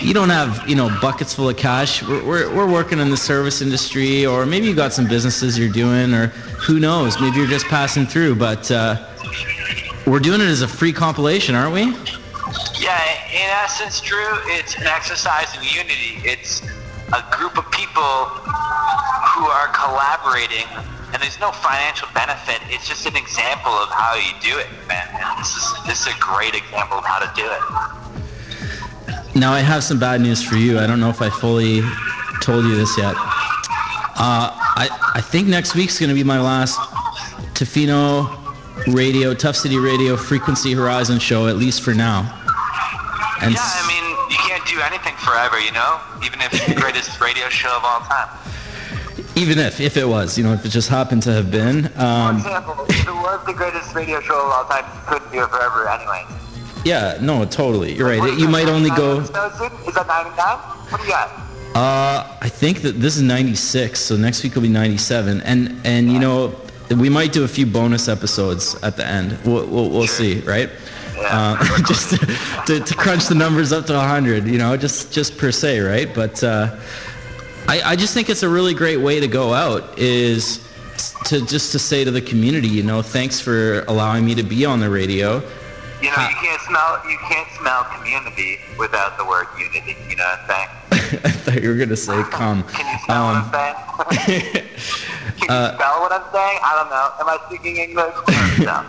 [0.00, 3.16] you don't have you know buckets full of cash we're, we're, we're working in the
[3.16, 6.28] service industry or maybe you've got some businesses you're doing or
[6.66, 8.96] who knows maybe you're just passing through but uh,
[10.06, 11.84] we're doing it as a free compilation aren't we
[12.78, 13.00] Yeah,
[13.32, 14.38] in essence, true.
[14.46, 16.20] It's an exercise in unity.
[16.28, 16.62] It's
[17.12, 18.02] a group of people
[19.34, 20.66] who are collaborating,
[21.12, 22.60] and there's no financial benefit.
[22.70, 25.06] It's just an example of how you do it, man.
[25.12, 27.62] And this is this is a great example of how to do it.
[29.36, 30.78] Now I have some bad news for you.
[30.78, 31.82] I don't know if I fully
[32.40, 33.14] told you this yet.
[34.16, 36.78] Uh, I I think next week's going to be my last
[37.54, 38.40] Tofino
[38.88, 42.20] Radio, Tough City Radio Frequency Horizon show, at least for now.
[43.40, 44.03] And Yeah, I mean,
[44.64, 46.00] can't do anything forever, you know.
[46.24, 48.28] Even if it's the greatest radio show of all time.
[49.36, 52.00] even if if it was, you know, if it just happened to have been, For
[52.00, 55.42] um, example, if it was the greatest radio show of all time, you couldn't do
[55.42, 56.24] it forever anyway.
[56.84, 58.38] yeah, no, totally, you're right.
[58.38, 59.20] You might only go.
[59.20, 60.58] Is that 99?
[60.90, 61.30] What do you got?
[61.74, 66.12] Uh, I think that this is 96, so next week will be 97, and and
[66.12, 66.54] you know
[66.90, 69.36] we might do a few bonus episodes at the end.
[69.44, 70.70] We'll we'll, we'll see, right?
[71.26, 72.16] Uh, just to,
[72.66, 76.14] to, to crunch the numbers up to 100, you know, just just per se, right?
[76.14, 76.78] But uh,
[77.68, 80.68] I I just think it's a really great way to go out is
[81.24, 84.64] to just to say to the community, you know, thanks for allowing me to be
[84.64, 85.42] on the radio.
[86.04, 89.96] You know, you can't smell you can't smell community without the word unity.
[90.10, 90.68] You know what I'm saying?
[91.24, 92.62] I thought you were gonna say come.
[92.64, 94.44] Can you smell Um, what I'm saying?
[95.40, 96.58] Can uh, you spell what I'm saying?
[96.60, 97.08] I don't know.
[97.20, 98.14] Am I speaking English?
[98.68, 98.84] no.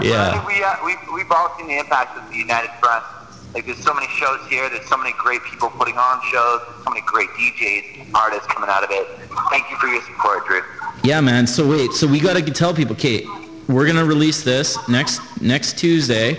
[0.00, 0.46] Yeah.
[0.46, 3.04] We, uh, we, we've all seen the impact of the United Front
[3.52, 4.70] Like there's so many shows here.
[4.70, 6.60] There's so many great people putting on shows.
[6.64, 9.06] There's so many great DJs, artists coming out of it.
[9.50, 10.62] Thank you for your support, Drew.
[11.02, 11.46] Yeah, man.
[11.46, 13.26] So wait, so we gotta tell people, Kate,
[13.68, 16.36] we're gonna release this next next Tuesday,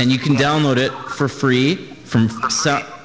[0.00, 2.28] and you can download it for free from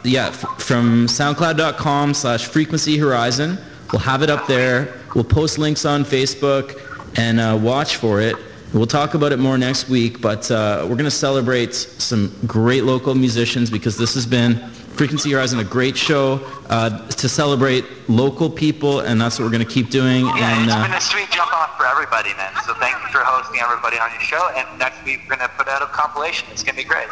[0.03, 3.57] yeah from SoundCloud.com slash Frequency Horizon.
[3.91, 4.99] We'll have it up there.
[5.15, 6.79] We'll post links on Facebook
[7.17, 8.35] and uh, watch for it.
[8.73, 13.13] We'll talk about it more next week, but uh, we're gonna celebrate some great local
[13.15, 16.39] musicians because this has been Frequency Horizon, a great show
[16.69, 20.25] uh, to celebrate local people, and that's what we're gonna keep doing.
[20.25, 22.53] Yeah, and it's uh, been a sweet jump off for everybody, man.
[22.65, 24.51] So thank you for hosting everybody on your show.
[24.55, 26.47] And next week we're gonna put out a compilation.
[26.51, 27.07] It's gonna be great.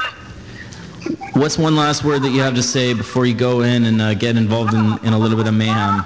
[1.33, 4.13] What's one last word that you have to say before you go in and uh,
[4.13, 6.05] get involved in, in a little bit of mayhem?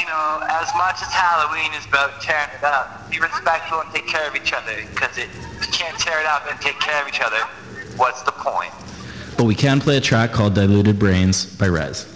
[0.00, 4.08] You know, as much as Halloween is about tearing it up, be respectful and take
[4.08, 4.74] care of each other.
[4.92, 5.30] Because if
[5.62, 7.38] you can't tear it up and take care of each other,
[7.96, 8.74] what's the point?
[9.36, 12.15] But we can play a track called Diluted Brains by Rezz.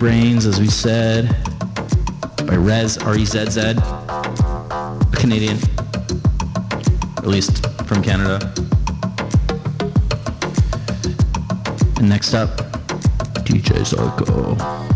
[0.00, 1.28] Brains, as we said,
[2.46, 5.58] by Rezz, R-E-Z-Z, a Canadian,
[7.18, 8.40] at least from Canada.
[11.98, 12.56] And next up,
[13.44, 14.89] DJ Zarko.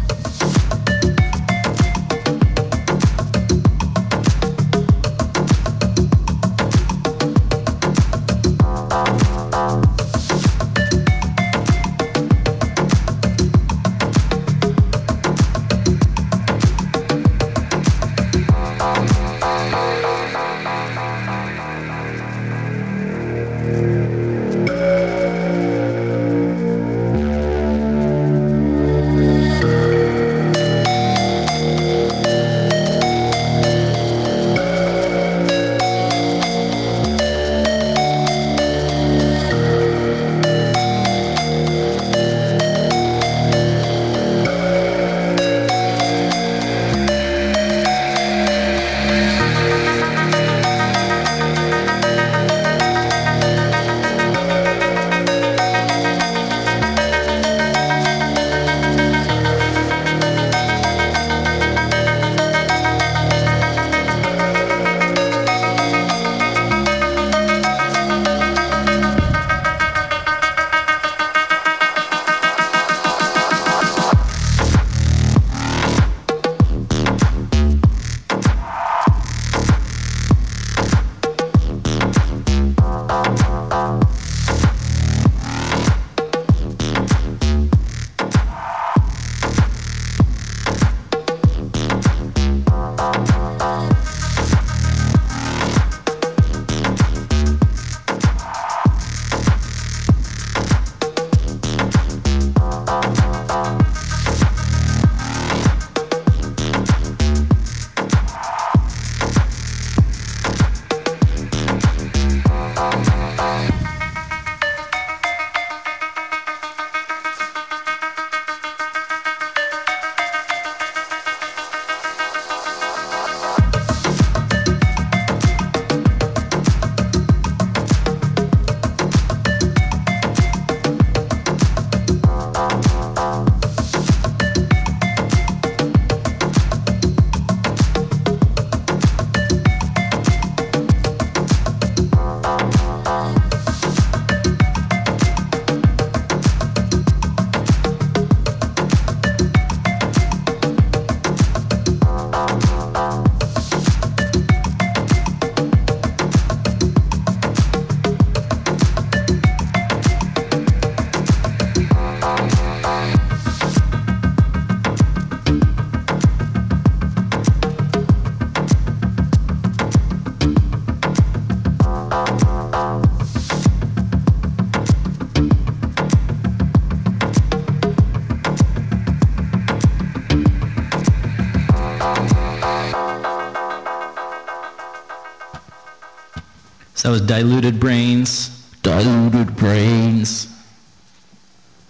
[187.15, 188.49] Was Diluted Brains.
[188.83, 190.49] Diluted Brains.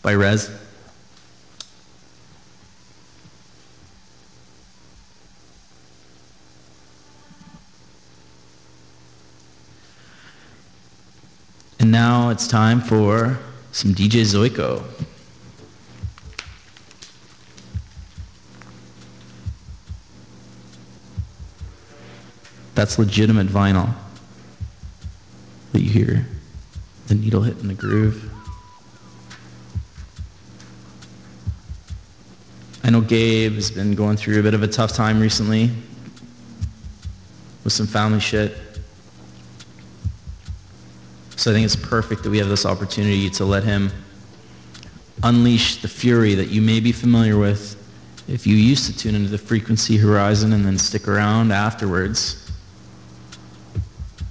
[0.02, 0.54] By Rezz.
[11.80, 13.38] And now it's time for
[13.72, 14.84] some DJ Zoico.
[22.74, 24.03] That's legitimate vinyl
[25.74, 26.24] that you hear
[27.08, 28.30] the needle hitting the groove.
[32.84, 35.70] I know Gabe has been going through a bit of a tough time recently
[37.64, 38.56] with some family shit.
[41.34, 43.90] So I think it's perfect that we have this opportunity to let him
[45.24, 47.76] unleash the fury that you may be familiar with
[48.28, 52.43] if you used to tune into the frequency horizon and then stick around afterwards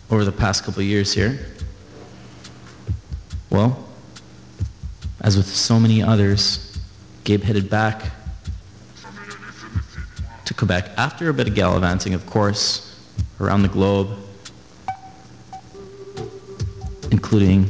[0.10, 1.40] over the past couple years here.
[3.50, 3.88] Well,
[5.22, 6.78] as with so many others,
[7.24, 8.12] Gabe headed back
[10.46, 13.00] to Quebec after a bit of gallivanting, of course,
[13.40, 14.18] around the globe,
[17.12, 17.64] including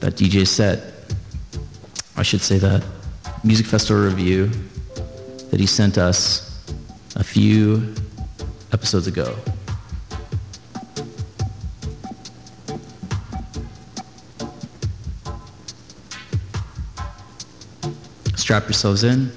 [0.00, 0.94] that DJ set.
[2.16, 2.84] I should say that
[3.42, 4.50] music festival review
[5.50, 6.62] that he sent us
[7.16, 7.94] a few
[8.72, 9.36] episodes ago.
[18.50, 19.30] Strap yourselves in.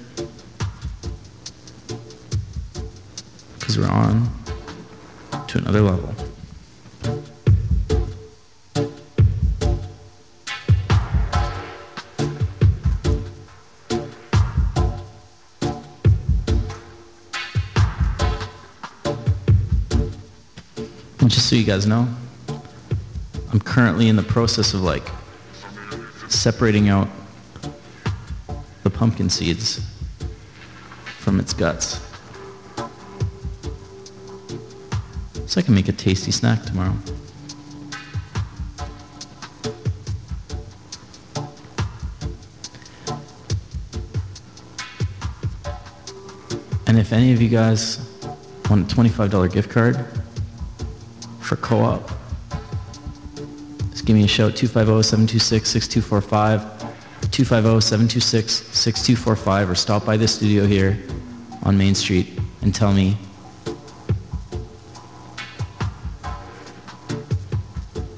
[3.60, 4.28] Because we're on
[5.50, 6.16] to another level.
[21.20, 22.08] And just so you guys know,
[23.52, 25.08] I'm currently in the process of like
[26.30, 27.08] separating out
[29.04, 29.82] pumpkin seeds
[31.18, 32.00] from its guts.
[35.46, 36.96] So I can make a tasty snack tomorrow.
[46.88, 48.00] And if any of you guys
[48.70, 49.98] want a $25 gift card
[51.42, 52.10] for co-op,
[53.92, 56.83] just give me a shout, 250-726-6245.
[57.34, 61.02] 250-726-6245 or stop by the studio here
[61.64, 62.28] on Main Street
[62.62, 63.18] and tell me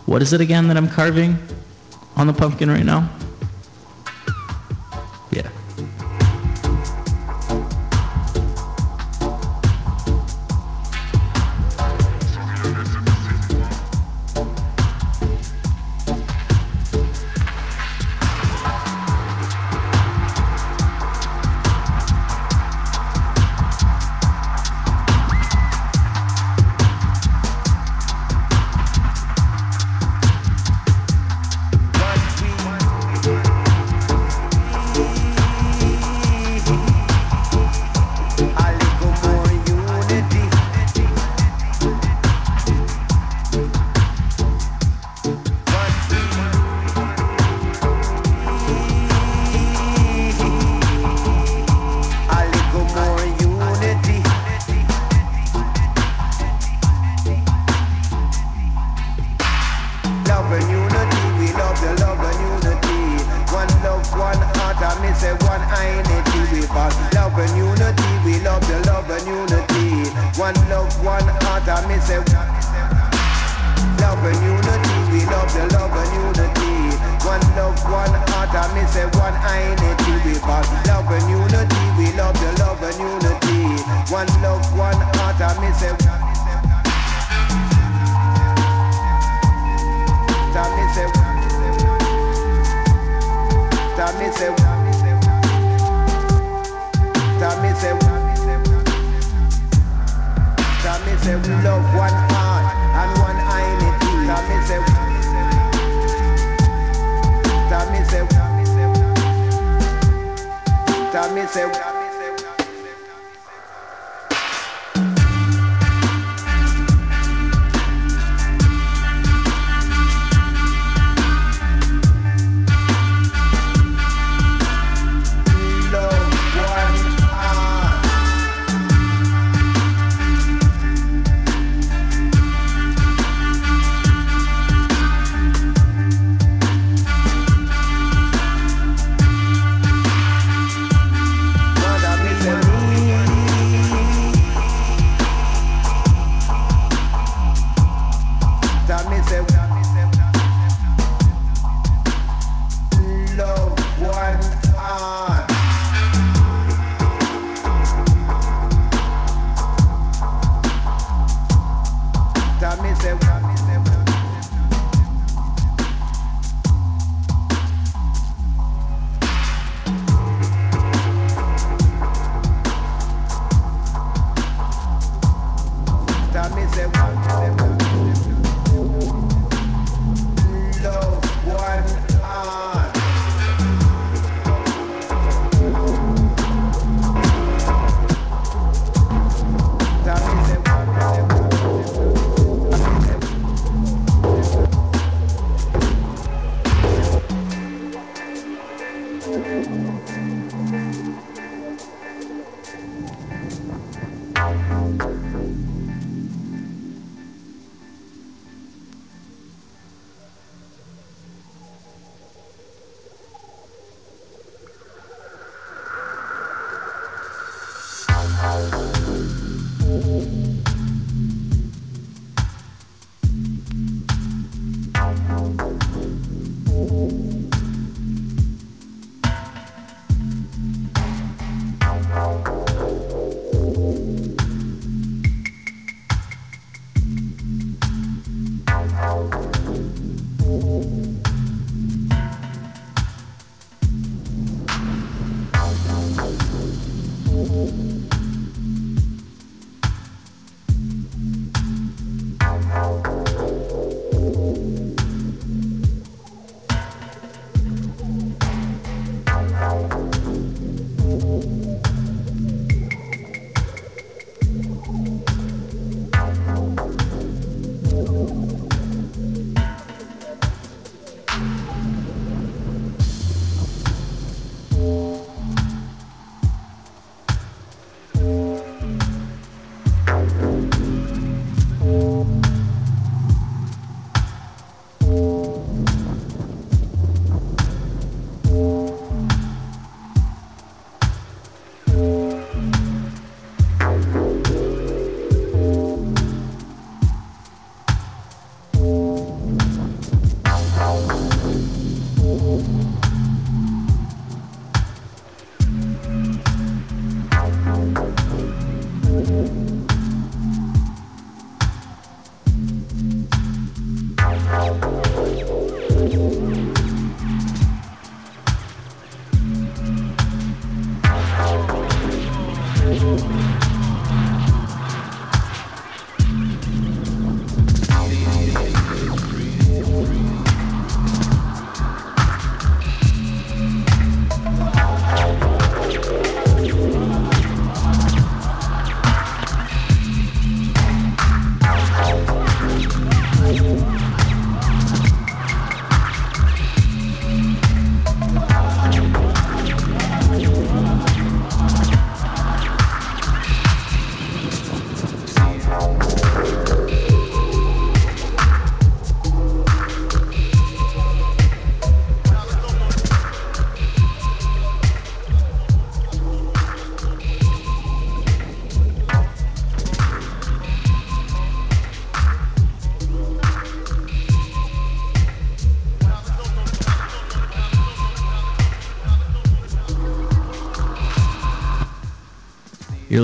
[0.05, 1.37] what is it again that I'm carving
[2.17, 3.09] on the pumpkin right now?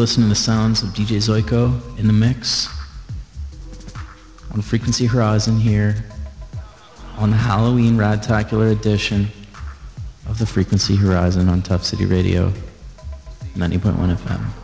[0.02, 2.68] Listening to the sounds of DJ Zoiko in the mix
[4.52, 5.95] on Frequency Horizon here
[7.18, 9.28] on the Halloween Radtacular edition
[10.28, 12.52] of the Frequency Horizon on Tough City Radio
[13.53, 14.60] 90.1 FM.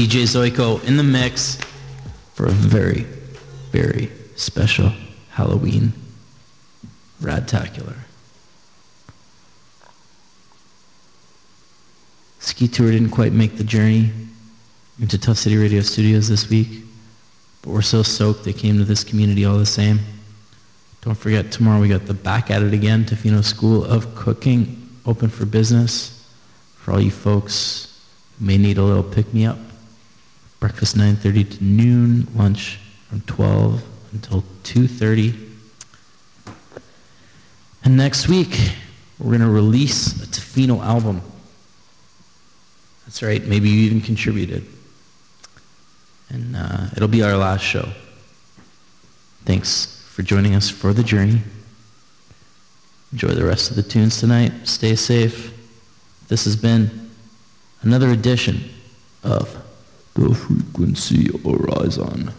[0.00, 1.58] DJ Zoiko in the mix
[2.32, 3.02] for a very,
[3.70, 4.90] very special
[5.28, 5.92] Halloween
[7.20, 7.96] Radtacular.
[12.38, 14.10] Ski Tour didn't quite make the journey
[15.02, 16.82] into Tuff City Radio Studios this week,
[17.60, 20.00] but we're so soaked they came to this community all the same.
[21.02, 25.28] Don't forget, tomorrow we got the Back at It Again Tofino School of Cooking open
[25.28, 26.26] for business
[26.76, 28.02] for all you folks
[28.38, 29.58] who may need a little pick-me-up.
[30.60, 32.78] Breakfast 9.30 to noon, lunch
[33.08, 33.82] from 12
[34.12, 35.48] until 2.30.
[37.82, 38.72] And next week,
[39.18, 41.22] we're going to release a Tofino album.
[43.06, 44.66] That's right, maybe you even contributed.
[46.28, 47.88] And uh, it'll be our last show.
[49.46, 51.40] Thanks for joining us for the journey.
[53.12, 54.52] Enjoy the rest of the tunes tonight.
[54.64, 55.52] Stay safe.
[56.28, 57.10] This has been
[57.82, 58.70] another edition
[59.24, 59.56] of
[60.14, 62.32] The Frequency Horizon.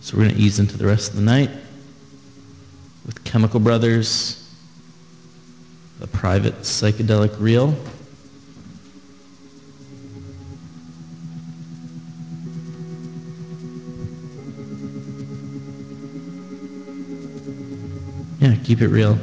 [0.00, 1.50] So we're going to ease into the rest of the night
[3.04, 4.50] with Chemical Brothers,
[6.00, 7.74] a private psychedelic reel.
[18.40, 19.18] Yeah, keep it real.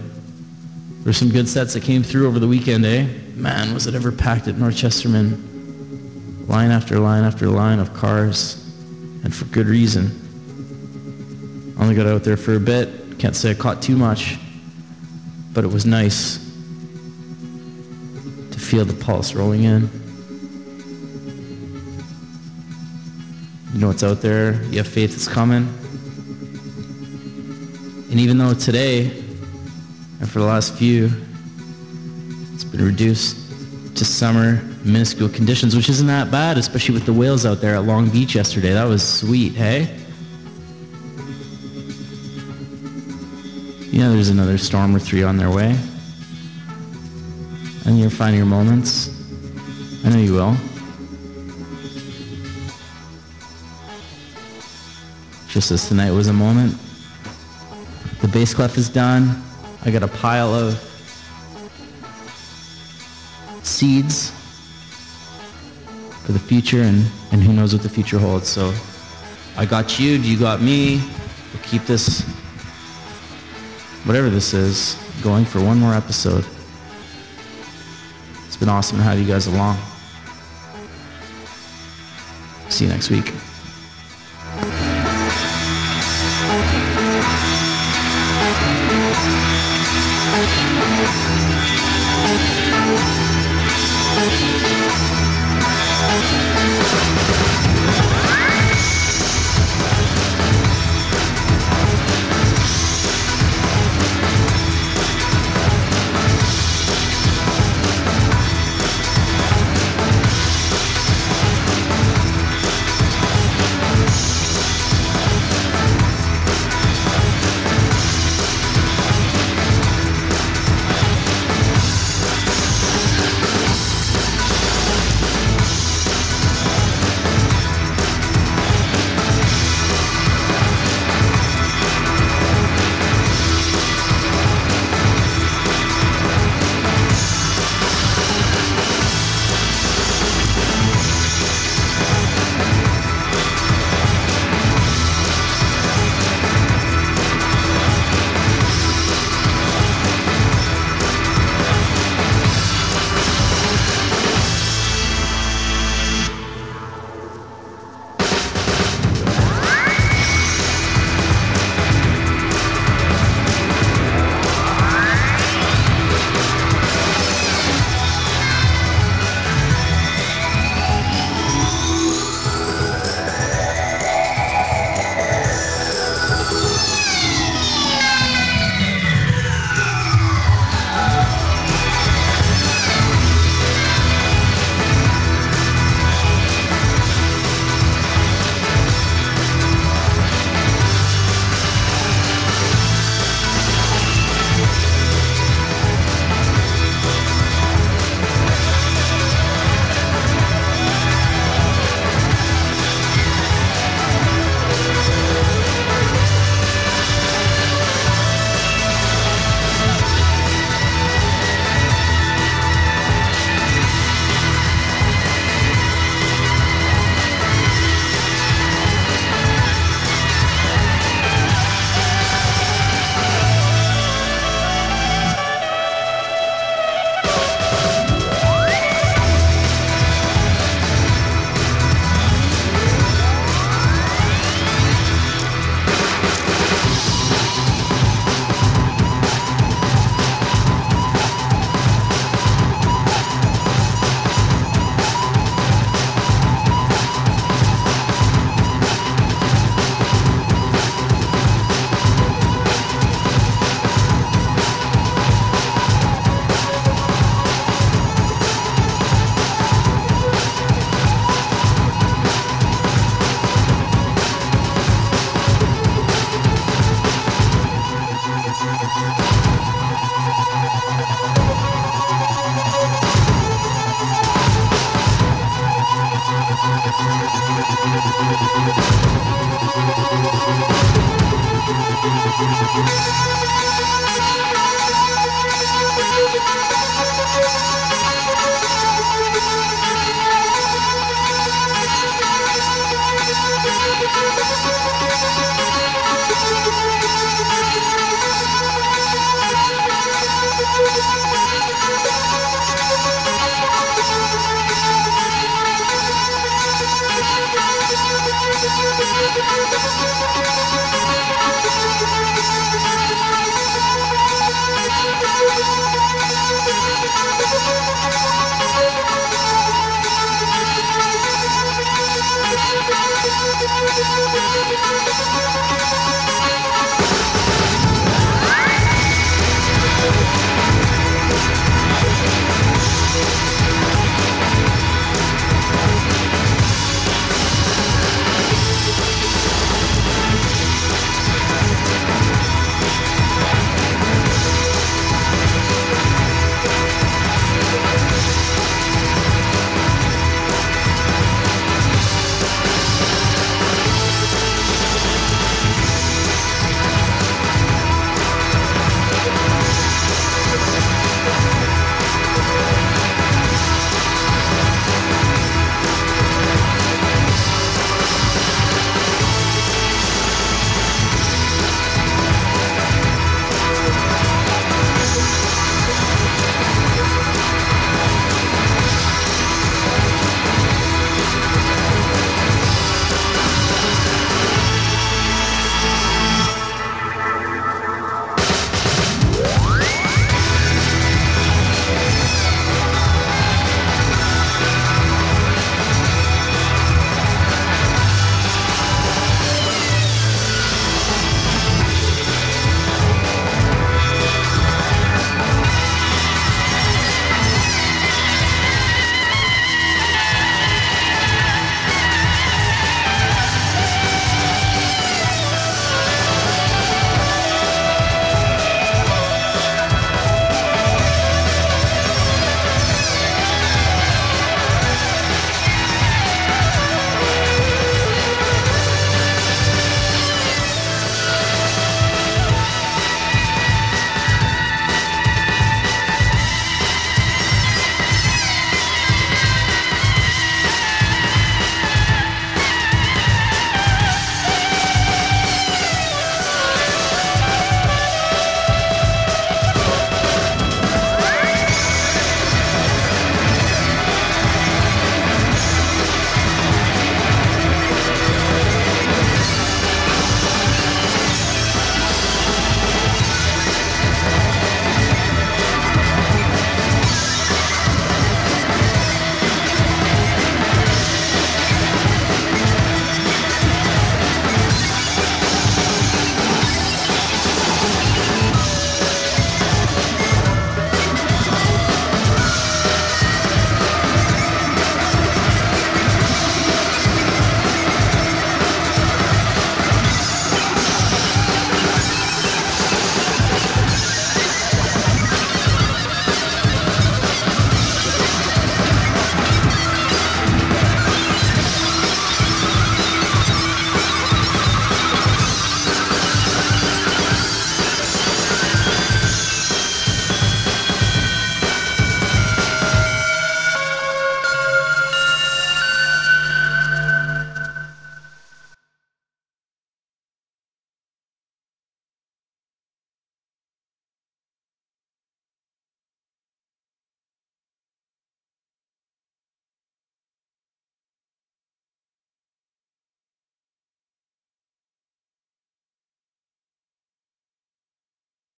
[1.05, 3.07] There's some good sets that came through over the weekend, eh?
[3.35, 6.47] Man, was it ever packed at North Chesterman.
[6.47, 8.75] Line after line after line of cars,
[9.23, 10.09] and for good reason.
[11.79, 13.19] Only got out there for a bit.
[13.19, 14.39] Can't say I caught too much,
[15.53, 16.37] but it was nice
[18.49, 19.87] to feel the pulse rolling in.
[23.73, 24.59] You know what's out there.
[24.71, 25.71] You have faith it's coming.
[28.09, 29.21] And even though today,
[30.19, 31.09] and for the last few,
[32.53, 33.37] it's been reduced
[33.95, 37.83] to summer minuscule conditions, which isn't that bad, especially with the whales out there at
[37.83, 38.73] Long Beach yesterday.
[38.73, 39.97] That was sweet, hey?
[43.91, 45.77] You know there's another storm or three on their way.
[47.85, 49.09] And you'll find your moments.
[50.05, 50.57] I know you will.
[55.47, 56.75] Just as tonight was a moment.
[58.21, 59.41] The bass clef is done.
[59.85, 60.73] I got a pile of
[63.61, 64.31] seeds
[66.25, 68.47] for the future and, and who knows what the future holds.
[68.47, 68.73] So
[69.57, 70.97] I got you, you got me.
[71.53, 72.21] We'll keep this,
[74.05, 76.45] whatever this is, going for one more episode.
[78.47, 79.77] It's been awesome to have you guys along.
[82.69, 83.31] See you next week.